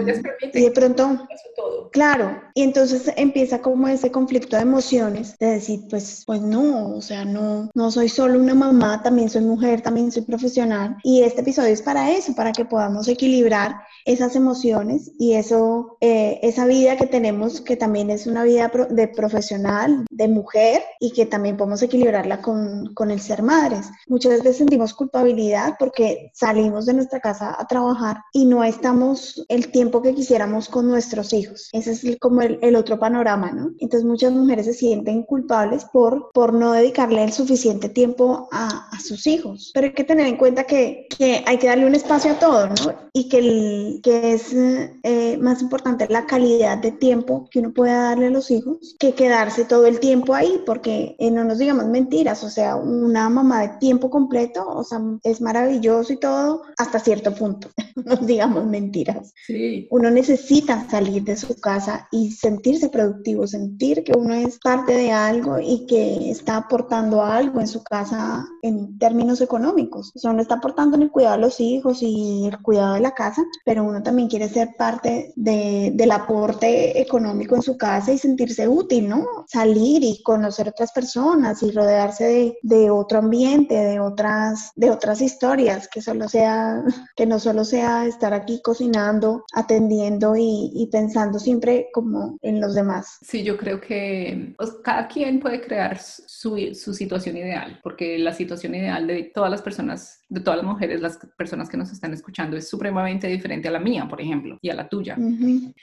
y 0.54 0.60
de 0.60 0.70
pronto, 0.70 1.26
todo. 1.56 1.90
claro, 1.90 2.40
y 2.54 2.62
entonces 2.62 3.12
empieza 3.16 3.60
como 3.60 3.88
ese 3.88 4.10
conflicto 4.10 4.56
de 4.56 4.62
emociones, 4.62 5.36
de 5.38 5.46
decir, 5.46 5.80
pues, 5.90 6.22
pues 6.26 6.40
no, 6.40 6.96
o 6.96 7.00
sea, 7.02 7.24
no, 7.24 7.70
no 7.74 7.90
soy 7.90 8.08
solo 8.08 8.38
una 8.38 8.54
mamá, 8.54 9.02
también 9.02 9.28
soy 9.28 9.42
mujer, 9.42 9.82
también 9.82 10.10
soy 10.10 10.22
profesional, 10.22 10.96
y 11.02 11.22
este 11.22 11.42
episodio 11.42 11.72
es 11.72 11.82
para 11.82 12.10
eso, 12.10 12.34
para 12.34 12.52
que 12.52 12.64
podamos 12.64 13.08
equilibrar 13.08 13.76
esas 14.04 14.36
emociones 14.36 15.12
y 15.18 15.34
eso, 15.34 15.98
eh, 16.00 16.40
esa 16.42 16.66
vida 16.66 16.96
que 16.96 17.06
tenemos, 17.06 17.60
que 17.60 17.76
también 17.76 18.10
es 18.10 18.26
una 18.26 18.44
vida 18.44 18.70
de 18.90 19.08
profesional, 19.08 20.06
de 20.10 20.28
mujer, 20.28 20.82
y 21.00 21.12
que 21.12 21.26
también 21.26 21.56
podemos 21.56 21.82
equilibrarla 21.82 22.42
con, 22.42 22.94
con 22.94 23.10
el 23.10 23.20
ser 23.28 23.42
madres. 23.42 23.90
Muchas 24.08 24.38
veces 24.38 24.58
sentimos 24.58 24.94
culpabilidad 24.94 25.76
porque 25.78 26.30
salimos 26.34 26.86
de 26.86 26.94
nuestra 26.94 27.20
casa 27.20 27.56
a 27.58 27.66
trabajar 27.66 28.18
y 28.32 28.44
no 28.44 28.64
estamos 28.64 29.44
el 29.48 29.70
tiempo 29.70 30.02
que 30.02 30.14
quisiéramos 30.14 30.68
con 30.68 30.88
nuestros 30.88 31.32
hijos. 31.32 31.68
Ese 31.72 31.92
es 31.92 32.16
como 32.18 32.42
el, 32.42 32.58
el 32.62 32.76
otro 32.76 32.98
panorama, 32.98 33.52
¿no? 33.52 33.70
Entonces 33.78 34.04
muchas 34.04 34.32
mujeres 34.32 34.66
se 34.66 34.74
sienten 34.74 35.22
culpables 35.22 35.84
por, 35.84 36.30
por 36.32 36.52
no 36.52 36.72
dedicarle 36.72 37.22
el 37.22 37.32
suficiente 37.32 37.88
tiempo 37.88 38.48
a, 38.50 38.88
a 38.90 39.00
sus 39.00 39.26
hijos. 39.26 39.70
Pero 39.74 39.86
hay 39.86 39.92
que 39.92 40.04
tener 40.04 40.26
en 40.26 40.36
cuenta 40.36 40.64
que, 40.64 41.06
que, 41.16 41.44
hay 41.46 41.58
que 41.58 41.68
darle 41.68 41.86
un 41.86 41.94
espacio 41.94 42.32
a 42.32 42.38
todo, 42.38 42.68
¿no? 42.68 42.74
Y 43.12 43.28
que, 43.28 43.38
el, 43.38 44.00
que 44.02 44.32
es 44.32 44.52
eh, 44.54 45.38
más 45.40 45.62
importante 45.62 46.06
la 46.08 46.26
calidad 46.26 46.78
de 46.78 46.92
tiempo 46.92 47.48
que 47.50 47.60
uno 47.60 47.72
puede 47.72 47.92
darle 47.92 48.26
a 48.26 48.30
los 48.30 48.50
hijos 48.50 48.96
que 48.98 49.12
quedarse 49.14 49.64
todo 49.64 49.86
el 49.86 50.00
tiempo 50.00 50.34
ahí, 50.34 50.62
porque 50.64 51.16
eh, 51.18 51.30
no 51.30 51.44
nos 51.44 51.58
digamos 51.58 51.86
mentiras, 51.86 52.44
o 52.44 52.50
sea, 52.50 52.76
una 52.76 53.17
mamá 53.28 53.62
de 53.62 53.68
tiempo 53.78 54.10
completo, 54.10 54.66
o 54.68 54.84
sea, 54.84 55.00
es 55.22 55.40
maravilloso 55.40 56.12
y 56.12 56.18
todo, 56.18 56.62
hasta 56.76 56.98
cierto 56.98 57.34
punto, 57.34 57.68
no 57.96 58.16
digamos 58.16 58.66
mentiras. 58.66 59.32
Sí. 59.46 59.88
Uno 59.90 60.10
necesita 60.10 60.88
salir 60.90 61.24
de 61.24 61.36
su 61.36 61.58
casa 61.60 62.08
y 62.10 62.30
sentirse 62.30 62.88
productivo, 62.88 63.46
sentir 63.46 64.04
que 64.04 64.12
uno 64.16 64.34
es 64.34 64.58
parte 64.58 64.92
de 64.92 65.10
algo 65.10 65.58
y 65.58 65.86
que 65.86 66.30
está 66.30 66.56
aportando 66.56 67.22
algo 67.22 67.60
en 67.60 67.68
su 67.68 67.82
casa 67.82 68.46
en 68.62 68.98
términos 68.98 69.40
económicos. 69.40 70.12
O 70.14 70.18
sea, 70.18 70.30
uno 70.30 70.42
está 70.42 70.56
aportando 70.56 70.96
en 70.96 71.04
el 71.04 71.10
cuidado 71.10 71.36
de 71.36 71.42
los 71.42 71.60
hijos 71.60 72.02
y 72.02 72.46
el 72.46 72.58
cuidado 72.60 72.94
de 72.94 73.00
la 73.00 73.12
casa, 73.12 73.44
pero 73.64 73.84
uno 73.84 74.02
también 74.02 74.28
quiere 74.28 74.48
ser 74.48 74.70
parte 74.76 75.32
de, 75.36 75.92
del 75.94 76.10
aporte 76.10 77.00
económico 77.00 77.56
en 77.56 77.62
su 77.62 77.76
casa 77.76 78.12
y 78.12 78.18
sentirse 78.18 78.68
útil, 78.68 79.08
¿no? 79.08 79.26
Salir 79.46 80.02
y 80.04 80.22
conocer 80.22 80.68
otras 80.68 80.92
personas 80.92 81.62
y 81.62 81.70
rodearse 81.70 82.24
de, 82.24 82.58
de 82.62 82.90
otro 83.08 83.20
ambiente, 83.20 83.74
de 83.74 84.00
otras, 84.00 84.72
de 84.76 84.90
otras 84.90 85.22
historias, 85.22 85.88
que 85.88 86.02
solo 86.02 86.28
sea, 86.28 86.82
que 87.16 87.24
no 87.24 87.38
solo 87.38 87.64
sea 87.64 88.04
estar 88.06 88.34
aquí 88.34 88.60
cocinando, 88.62 89.44
atendiendo 89.54 90.34
y, 90.36 90.88
pensando 90.92 91.38
siempre 91.38 91.88
como 91.92 92.38
en 92.42 92.60
los 92.60 92.74
demás. 92.74 93.18
Sí, 93.22 93.42
yo 93.42 93.56
creo 93.56 93.80
que 93.80 94.54
pues, 94.58 94.72
cada 94.84 95.08
quien 95.08 95.40
puede 95.40 95.62
crear 95.62 95.98
su, 95.98 96.74
su 96.74 96.92
situación 96.92 97.38
ideal, 97.38 97.80
porque 97.82 98.18
la 98.18 98.34
situación 98.34 98.74
ideal 98.74 99.06
de 99.06 99.30
todas 99.34 99.50
las 99.50 99.62
personas 99.62 100.17
de 100.28 100.40
todas 100.40 100.58
las 100.58 100.66
mujeres, 100.66 101.00
las 101.00 101.18
personas 101.36 101.68
que 101.68 101.76
nos 101.76 101.90
están 101.90 102.12
escuchando, 102.12 102.56
es 102.56 102.68
supremamente 102.68 103.26
diferente 103.26 103.68
a 103.68 103.70
la 103.70 103.78
mía, 103.78 104.06
por 104.08 104.20
ejemplo, 104.20 104.58
y 104.60 104.70
a 104.70 104.74
la 104.74 104.88
tuya. 104.88 105.16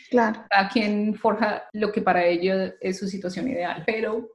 claro. 0.10 0.44
A 0.52 0.70
quien 0.70 1.16
forja 1.16 1.64
lo 1.74 1.92
que 1.92 2.02
para 2.02 2.26
ellos 2.26 2.74
es 2.80 3.00
su 3.00 3.08
situación 3.08 3.48
ideal. 3.48 3.84
Pero 3.86 4.32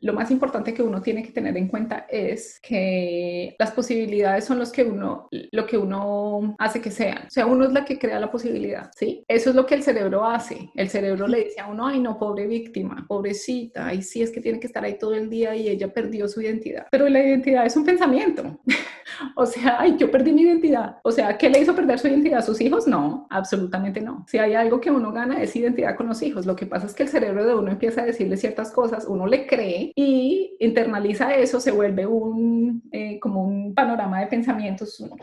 lo 0.00 0.12
más 0.12 0.30
importante 0.30 0.74
que 0.74 0.82
uno 0.82 1.00
tiene 1.00 1.22
que 1.22 1.32
tener 1.32 1.56
en 1.56 1.68
cuenta 1.68 2.06
es 2.08 2.60
que 2.60 3.56
las 3.58 3.72
posibilidades 3.72 4.44
son 4.44 4.58
los 4.58 4.70
que 4.70 4.84
uno, 4.84 5.28
lo 5.30 5.66
que 5.66 5.76
uno 5.76 6.54
hace 6.58 6.80
que 6.80 6.90
sean. 6.90 7.26
O 7.26 7.30
sea, 7.30 7.46
uno 7.46 7.64
es 7.64 7.72
la 7.72 7.84
que 7.84 7.98
crea 7.98 8.20
la 8.20 8.30
posibilidad, 8.30 8.90
¿sí? 8.96 9.24
Eso 9.28 9.50
es 9.50 9.56
lo 9.56 9.66
que 9.66 9.74
el 9.74 9.82
cerebro 9.82 10.24
hace. 10.24 10.70
El 10.74 10.88
cerebro 10.88 11.26
le 11.26 11.44
dice 11.44 11.60
a 11.60 11.66
uno, 11.66 11.86
ay, 11.86 12.00
no, 12.00 12.18
pobre 12.18 12.46
víctima, 12.46 13.04
pobrecita, 13.08 13.86
ay, 13.86 14.02
sí, 14.02 14.22
es 14.22 14.30
que 14.30 14.40
tiene 14.40 14.60
que 14.60 14.66
estar 14.66 14.84
ahí 14.84 14.98
todo 14.98 15.14
el 15.14 15.28
día 15.28 15.54
y 15.56 15.68
ella 15.68 15.92
perdió 15.92 16.28
su 16.28 16.40
identidad. 16.40 16.86
Pero 16.90 17.08
la 17.08 17.20
identidad 17.20 17.66
es 17.66 17.76
un 17.76 17.84
pensamiento. 17.84 18.60
O 19.36 19.46
sea, 19.46 19.76
ay, 19.80 19.96
yo 19.98 20.10
perdí 20.10 20.32
mi 20.32 20.42
identidad. 20.42 20.98
O 21.02 21.10
sea, 21.10 21.36
¿qué 21.36 21.48
le 21.48 21.60
hizo 21.60 21.74
perder 21.74 21.98
su 21.98 22.08
identidad 22.08 22.38
a 22.38 22.42
sus 22.42 22.60
hijos? 22.60 22.86
No, 22.86 23.26
absolutamente 23.30 24.00
no. 24.00 24.24
Si 24.28 24.38
hay 24.38 24.54
algo 24.54 24.80
que 24.80 24.90
uno 24.90 25.12
gana 25.12 25.42
es 25.42 25.54
identidad 25.56 25.96
con 25.96 26.06
los 26.08 26.22
hijos. 26.22 26.46
Lo 26.46 26.56
que 26.56 26.66
pasa 26.66 26.86
es 26.86 26.94
que 26.94 27.04
el 27.04 27.08
cerebro 27.08 27.44
de 27.44 27.54
uno 27.54 27.70
empieza 27.70 28.02
a 28.02 28.06
decirle 28.06 28.36
ciertas 28.36 28.70
cosas, 28.72 29.06
uno 29.08 29.26
le 29.26 29.46
cree 29.46 29.92
y 29.94 30.56
internaliza 30.60 31.34
eso, 31.34 31.60
se 31.60 31.70
vuelve 31.70 32.06
un, 32.06 32.82
eh, 32.92 33.18
como 33.20 33.44
un 33.44 33.74
panorama 33.74 34.20
de 34.20 34.26
pensamientos, 34.26 35.00
una 35.00 35.16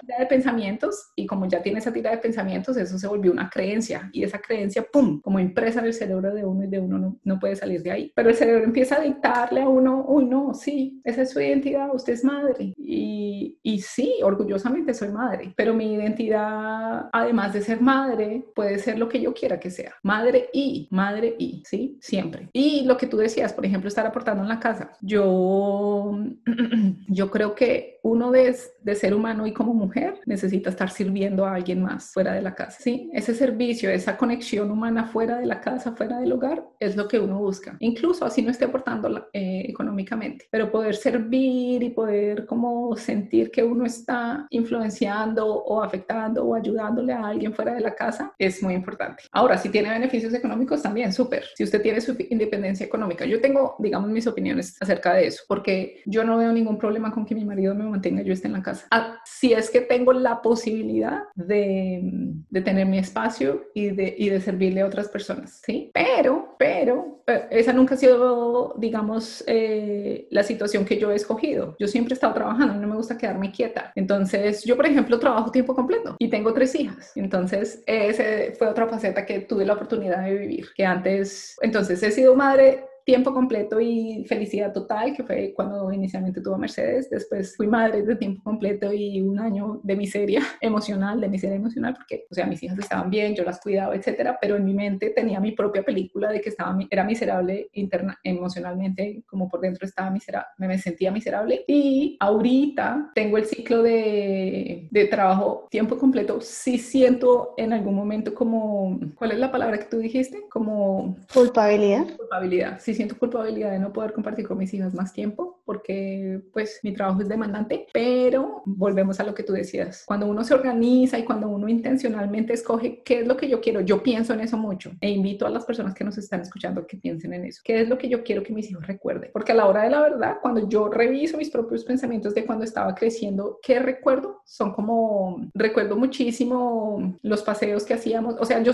tira 0.00 0.18
de 0.18 0.26
pensamientos 0.26 1.12
y 1.14 1.26
como 1.26 1.46
ya 1.46 1.62
tiene 1.62 1.78
esa 1.78 1.92
tira 1.92 2.10
de 2.10 2.18
pensamientos, 2.18 2.76
eso 2.76 2.98
se 2.98 3.06
volvió 3.06 3.32
una 3.32 3.48
creencia 3.50 4.08
y 4.12 4.24
esa 4.24 4.38
creencia, 4.38 4.84
¡pum!, 4.90 5.20
como 5.20 5.38
impresa 5.38 5.80
en 5.80 5.86
el 5.86 5.94
cerebro 5.94 6.32
de 6.32 6.44
uno 6.44 6.64
y 6.64 6.68
de 6.68 6.80
uno 6.80 6.98
no, 6.98 7.18
no 7.22 7.38
puede 7.38 7.56
salir 7.56 7.82
de 7.82 7.90
ahí. 7.92 8.12
Pero 8.14 8.30
el 8.30 8.34
cerebro 8.34 8.64
empieza 8.64 8.96
a 8.96 9.00
dictarle 9.00 9.62
a 9.62 9.68
uno, 9.68 10.04
uy, 10.08 10.24
no, 10.24 10.54
sí, 10.54 11.00
esa 11.04 11.22
es 11.22 11.30
su 11.30 11.40
identidad, 11.40 11.94
usted 11.94 12.14
es 12.14 12.24
madre. 12.24 12.72
Y 12.76 13.29
y, 13.62 13.80
sí, 13.80 14.14
orgullosamente 14.22 14.94
soy 14.94 15.08
madre, 15.08 15.52
pero 15.56 15.74
mi 15.74 15.92
identidad, 15.94 17.08
además 17.12 17.52
de 17.52 17.62
ser 17.62 17.80
madre, 17.80 18.44
puede 18.54 18.78
ser 18.78 18.98
lo 18.98 19.08
que 19.08 19.20
yo 19.20 19.34
quiera 19.34 19.60
que 19.60 19.70
sea. 19.70 19.94
Madre 20.02 20.50
y, 20.52 20.88
madre 20.90 21.36
y, 21.38 21.62
¿sí? 21.66 21.98
Siempre. 22.00 22.48
Y 22.52 22.84
lo 22.84 22.96
que 22.96 23.06
tú 23.06 23.16
decías, 23.16 23.52
por 23.52 23.64
ejemplo, 23.66 23.88
estar 23.88 24.06
aportando 24.06 24.42
en 24.42 24.48
la 24.48 24.60
casa. 24.60 24.92
Yo, 25.00 26.18
yo 27.08 27.30
creo 27.30 27.54
que 27.54 27.98
uno 28.02 28.30
de, 28.30 28.56
de 28.82 28.94
ser 28.94 29.14
humano 29.14 29.46
y 29.46 29.52
como 29.52 29.74
mujer 29.74 30.20
necesita 30.26 30.70
estar 30.70 30.90
sirviendo 30.90 31.44
a 31.44 31.54
alguien 31.54 31.82
más 31.82 32.12
fuera 32.12 32.32
de 32.32 32.42
la 32.42 32.54
casa, 32.54 32.78
¿sí? 32.80 33.10
Ese 33.12 33.34
servicio, 33.34 33.90
esa 33.90 34.16
conexión 34.16 34.70
humana 34.70 35.06
fuera 35.06 35.38
de 35.38 35.46
la 35.46 35.60
casa, 35.60 35.92
fuera 35.92 36.18
del 36.18 36.32
hogar, 36.32 36.64
es 36.78 36.96
lo 36.96 37.08
que 37.08 37.18
uno 37.18 37.38
busca. 37.38 37.76
Incluso 37.80 38.24
así 38.24 38.42
no 38.42 38.50
esté 38.50 38.64
aportando 38.64 39.28
eh, 39.32 39.64
económicamente, 39.68 40.46
pero 40.50 40.70
poder 40.70 40.94
servir 40.96 41.82
y 41.82 41.90
poder 41.90 42.46
como 42.46 42.96
sentir 42.96 43.19
que 43.28 43.62
uno 43.62 43.84
está 43.84 44.46
influenciando 44.50 45.46
o 45.46 45.82
afectando 45.82 46.44
o 46.44 46.54
ayudándole 46.54 47.12
a 47.12 47.26
alguien 47.26 47.54
fuera 47.54 47.74
de 47.74 47.80
la 47.80 47.94
casa 47.94 48.32
es 48.38 48.62
muy 48.62 48.74
importante. 48.74 49.24
Ahora, 49.32 49.58
si 49.58 49.68
tiene 49.68 49.90
beneficios 49.90 50.34
económicos 50.34 50.82
también, 50.82 51.12
súper. 51.12 51.44
Si 51.54 51.64
usted 51.64 51.82
tiene 51.82 52.00
su 52.00 52.16
independencia 52.30 52.84
económica, 52.86 53.24
yo 53.24 53.40
tengo, 53.40 53.76
digamos, 53.78 54.10
mis 54.10 54.26
opiniones 54.26 54.76
acerca 54.80 55.14
de 55.14 55.26
eso, 55.26 55.44
porque 55.48 56.02
yo 56.06 56.24
no 56.24 56.36
veo 56.36 56.52
ningún 56.52 56.78
problema 56.78 57.12
con 57.12 57.24
que 57.24 57.34
mi 57.34 57.44
marido 57.44 57.74
me 57.74 57.84
mantenga, 57.84 58.22
yo 58.22 58.32
esté 58.32 58.48
en 58.48 58.54
la 58.54 58.62
casa. 58.62 58.86
Ah, 58.90 59.18
si 59.24 59.52
es 59.52 59.70
que 59.70 59.80
tengo 59.80 60.12
la 60.12 60.42
posibilidad 60.42 61.22
de, 61.34 62.00
de 62.48 62.60
tener 62.60 62.86
mi 62.86 62.98
espacio 62.98 63.64
y 63.74 63.90
de, 63.90 64.14
y 64.18 64.28
de 64.28 64.40
servirle 64.40 64.80
a 64.82 64.86
otras 64.86 65.08
personas, 65.08 65.60
¿sí? 65.64 65.90
Pero, 65.94 66.54
pero, 66.58 67.22
eh, 67.26 67.46
esa 67.50 67.72
nunca 67.72 67.94
ha 67.94 67.98
sido, 67.98 68.74
digamos, 68.78 69.44
eh, 69.46 70.26
la 70.30 70.42
situación 70.42 70.84
que 70.84 70.98
yo 70.98 71.10
he 71.10 71.16
escogido. 71.16 71.76
Yo 71.78 71.86
siempre 71.86 72.12
he 72.12 72.14
estado 72.14 72.34
trabajando, 72.34 72.74
no 72.74 72.88
me 72.88 72.96
gusta 72.96 73.09
quedarme 73.18 73.52
quieta. 73.52 73.92
Entonces, 73.94 74.64
yo, 74.64 74.76
por 74.76 74.86
ejemplo, 74.86 75.18
trabajo 75.18 75.50
tiempo 75.50 75.74
completo 75.74 76.16
y 76.18 76.28
tengo 76.28 76.52
tres 76.52 76.74
hijas. 76.74 77.12
Entonces, 77.14 77.82
ese 77.86 78.52
fue 78.58 78.68
otra 78.68 78.86
faceta 78.88 79.26
que 79.26 79.40
tuve 79.40 79.64
la 79.64 79.74
oportunidad 79.74 80.24
de 80.24 80.34
vivir, 80.34 80.68
que 80.74 80.84
antes, 80.84 81.56
entonces 81.62 82.02
he 82.02 82.10
sido 82.10 82.34
madre 82.34 82.84
tiempo 83.10 83.34
completo 83.34 83.80
y 83.80 84.24
felicidad 84.28 84.72
total, 84.72 85.12
que 85.16 85.24
fue 85.24 85.52
cuando 85.52 85.90
inicialmente 85.90 86.40
tuve 86.40 86.56
Mercedes. 86.58 87.10
Después 87.10 87.56
fui 87.56 87.66
madre 87.66 88.02
de 88.02 88.14
tiempo 88.14 88.40
completo 88.44 88.92
y 88.92 89.20
un 89.20 89.40
año 89.40 89.80
de 89.82 89.96
miseria 89.96 90.40
emocional, 90.60 91.20
de 91.20 91.28
miseria 91.28 91.56
emocional, 91.56 91.94
porque, 91.94 92.26
o 92.30 92.34
sea, 92.36 92.46
mis 92.46 92.62
hijas 92.62 92.78
estaban 92.78 93.10
bien, 93.10 93.34
yo 93.34 93.42
las 93.42 93.60
cuidaba, 93.60 93.96
etcétera, 93.96 94.38
pero 94.40 94.54
en 94.54 94.64
mi 94.64 94.74
mente 94.74 95.10
tenía 95.10 95.40
mi 95.40 95.50
propia 95.50 95.82
película 95.82 96.30
de 96.30 96.40
que 96.40 96.50
estaba, 96.50 96.78
era 96.88 97.02
miserable 97.02 97.68
interna, 97.72 98.16
emocionalmente, 98.22 99.24
como 99.26 99.48
por 99.48 99.60
dentro 99.60 99.84
estaba 99.84 100.08
miserable, 100.08 100.50
me 100.58 100.78
sentía 100.78 101.10
miserable. 101.10 101.64
Y 101.66 102.16
ahorita 102.20 103.10
tengo 103.12 103.38
el 103.38 103.46
ciclo 103.46 103.82
de, 103.82 104.86
de 104.88 105.04
trabajo 105.06 105.66
tiempo 105.68 105.98
completo. 105.98 106.40
Sí 106.40 106.78
siento 106.78 107.54
en 107.56 107.72
algún 107.72 107.96
momento 107.96 108.34
como, 108.34 109.00
¿cuál 109.16 109.32
es 109.32 109.40
la 109.40 109.50
palabra 109.50 109.78
que 109.80 109.86
tú 109.86 109.98
dijiste? 109.98 110.44
Como 110.48 111.16
culpabilidad. 111.34 112.06
Culpabilidad, 112.16 112.78
sí 112.78 112.99
siento 113.00 113.18
culpabilidad 113.18 113.70
de 113.70 113.78
no 113.78 113.94
poder 113.94 114.12
compartir 114.12 114.46
con 114.46 114.58
mis 114.58 114.74
hijas 114.74 114.92
más 114.92 115.14
tiempo 115.14 115.59
porque 115.70 116.40
pues 116.52 116.80
mi 116.82 116.92
trabajo 116.92 117.22
es 117.22 117.28
demandante, 117.28 117.86
pero 117.92 118.60
volvemos 118.66 119.20
a 119.20 119.22
lo 119.22 119.36
que 119.36 119.44
tú 119.44 119.52
decías. 119.52 120.02
Cuando 120.04 120.26
uno 120.26 120.42
se 120.42 120.52
organiza 120.52 121.16
y 121.16 121.22
cuando 121.22 121.48
uno 121.48 121.68
intencionalmente 121.68 122.54
escoge 122.54 123.04
qué 123.04 123.20
es 123.20 123.28
lo 123.28 123.36
que 123.36 123.48
yo 123.48 123.60
quiero, 123.60 123.80
yo 123.80 124.02
pienso 124.02 124.34
en 124.34 124.40
eso 124.40 124.56
mucho 124.56 124.90
e 125.00 125.10
invito 125.10 125.46
a 125.46 125.50
las 125.50 125.64
personas 125.64 125.94
que 125.94 126.02
nos 126.02 126.18
están 126.18 126.40
escuchando 126.40 126.88
que 126.88 126.96
piensen 126.96 127.34
en 127.34 127.44
eso. 127.44 127.60
¿Qué 127.64 127.82
es 127.82 127.88
lo 127.88 127.98
que 127.98 128.08
yo 128.08 128.24
quiero 128.24 128.42
que 128.42 128.52
mis 128.52 128.68
hijos 128.68 128.84
recuerden? 128.84 129.30
Porque 129.32 129.52
a 129.52 129.54
la 129.54 129.68
hora 129.68 129.84
de 129.84 129.90
la 129.90 130.00
verdad, 130.00 130.38
cuando 130.42 130.68
yo 130.68 130.88
reviso 130.88 131.36
mis 131.36 131.50
propios 131.50 131.84
pensamientos 131.84 132.34
de 132.34 132.44
cuando 132.44 132.64
estaba 132.64 132.92
creciendo, 132.96 133.60
¿qué 133.62 133.78
recuerdo? 133.78 134.42
Son 134.44 134.72
como, 134.72 135.48
recuerdo 135.54 135.94
muchísimo 135.94 137.16
los 137.22 137.44
paseos 137.44 137.84
que 137.84 137.94
hacíamos, 137.94 138.34
o 138.40 138.44
sea, 138.44 138.60
yo 138.60 138.72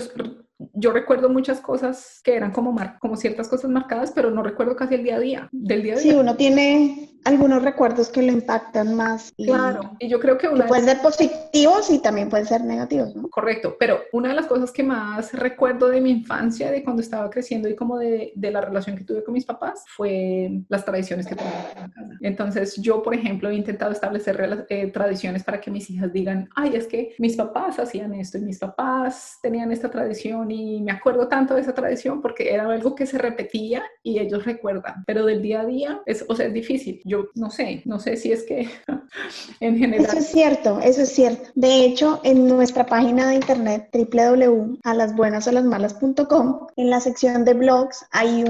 yo 0.73 0.91
recuerdo 0.91 1.29
muchas 1.29 1.59
cosas 1.59 2.19
que 2.23 2.35
eran 2.35 2.51
como, 2.51 2.71
mar 2.71 2.97
como 2.99 3.15
ciertas 3.15 3.47
cosas 3.47 3.69
marcadas, 3.69 4.11
pero 4.11 4.31
no 4.31 4.41
recuerdo 4.41 4.75
casi 4.75 4.95
el 4.95 5.03
día 5.03 5.15
a 5.17 5.19
día, 5.19 5.49
del 5.51 5.83
día 5.83 5.93
a 5.93 5.97
día. 5.97 6.11
Sí, 6.11 6.17
uno 6.17 6.35
tiene 6.35 6.86
algunos 7.27 7.61
recuerdos 7.61 8.09
que 8.09 8.21
lo 8.21 8.31
impactan 8.31 8.95
más. 8.95 9.33
Y, 9.35 9.47
claro, 9.47 9.97
y 9.99 10.07
yo 10.07 10.19
creo 10.19 10.37
que 10.37 10.47
una... 10.47 10.65
pueden 10.65 10.85
ser 10.85 11.01
positivos 11.01 11.89
y 11.91 11.99
también 11.99 12.29
pueden 12.29 12.45
ser 12.45 12.63
negativos, 12.63 13.13
¿no? 13.15 13.27
Correcto, 13.27 13.75
pero 13.77 13.99
una 14.13 14.29
de 14.29 14.35
las 14.35 14.45
cosas 14.45 14.71
que 14.71 14.81
más 14.81 15.33
recuerdo 15.33 15.89
de 15.89 15.99
mi 15.99 16.11
infancia, 16.11 16.71
de 16.71 16.83
cuando 16.83 17.01
estaba 17.01 17.29
creciendo 17.29 17.67
y 17.67 17.75
como 17.75 17.97
de, 17.97 18.31
de 18.33 18.51
la 18.51 18.61
relación 18.61 18.95
que 18.95 19.03
tuve 19.03 19.25
con 19.25 19.33
mis 19.33 19.45
papás, 19.45 19.83
fue 19.87 20.61
las 20.69 20.85
tradiciones 20.85 21.27
que 21.27 21.35
tenía 21.35 21.51
en 21.69 21.91
casa. 21.91 21.91
Entonces, 22.21 22.75
yo, 22.77 23.03
por 23.03 23.13
ejemplo, 23.13 23.49
he 23.49 23.55
intentado 23.55 23.91
establecer 23.91 24.65
eh, 24.69 24.87
tradiciones 24.87 25.43
para 25.43 25.59
que 25.59 25.69
mis 25.69 25.89
hijas 25.89 26.13
digan, 26.13 26.47
ay, 26.55 26.75
es 26.75 26.87
que 26.87 27.13
mis 27.19 27.35
papás 27.35 27.77
hacían 27.77 28.13
esto 28.13 28.37
y 28.37 28.41
mis 28.41 28.59
papás 28.59 29.39
tenían 29.41 29.71
esta 29.73 29.91
tradición 29.91 30.49
y 30.49 30.81
me 30.81 30.93
acuerdo 30.93 31.27
tanto 31.27 31.55
de 31.55 31.61
esa 31.61 31.73
tradición 31.73 32.21
porque 32.21 32.53
era 32.53 32.63
algo 32.71 32.95
que 32.95 33.05
se 33.05 33.17
repetía 33.17 33.83
y 34.01 34.19
ellos 34.19 34.45
recuerdan, 34.45 35.03
pero 35.05 35.25
del 35.25 35.41
día 35.41 35.61
a 35.61 35.65
día, 35.65 36.01
es, 36.05 36.23
o 36.27 36.33
sea, 36.33 36.45
es 36.45 36.53
difícil. 36.53 36.76
Yo 37.05 37.29
no 37.35 37.49
sé, 37.49 37.81
no 37.85 37.99
sé 37.99 38.17
si 38.17 38.31
es 38.31 38.43
que 38.43 38.69
en 39.59 39.77
general. 39.77 40.05
Eso 40.05 40.17
es 40.17 40.27
cierto, 40.27 40.79
eso 40.79 41.01
es 41.01 41.09
cierto. 41.09 41.49
De 41.55 41.85
hecho, 41.85 42.21
en 42.23 42.47
nuestra 42.47 42.85
página 42.85 43.27
de 43.29 43.35
internet 43.35 43.89
www.alasbuenasolasmalas.com, 43.93 46.67
en 46.75 46.89
la 46.89 46.99
sección 46.99 47.45
de 47.45 47.53
blogs 47.53 48.05
hay 48.11 48.43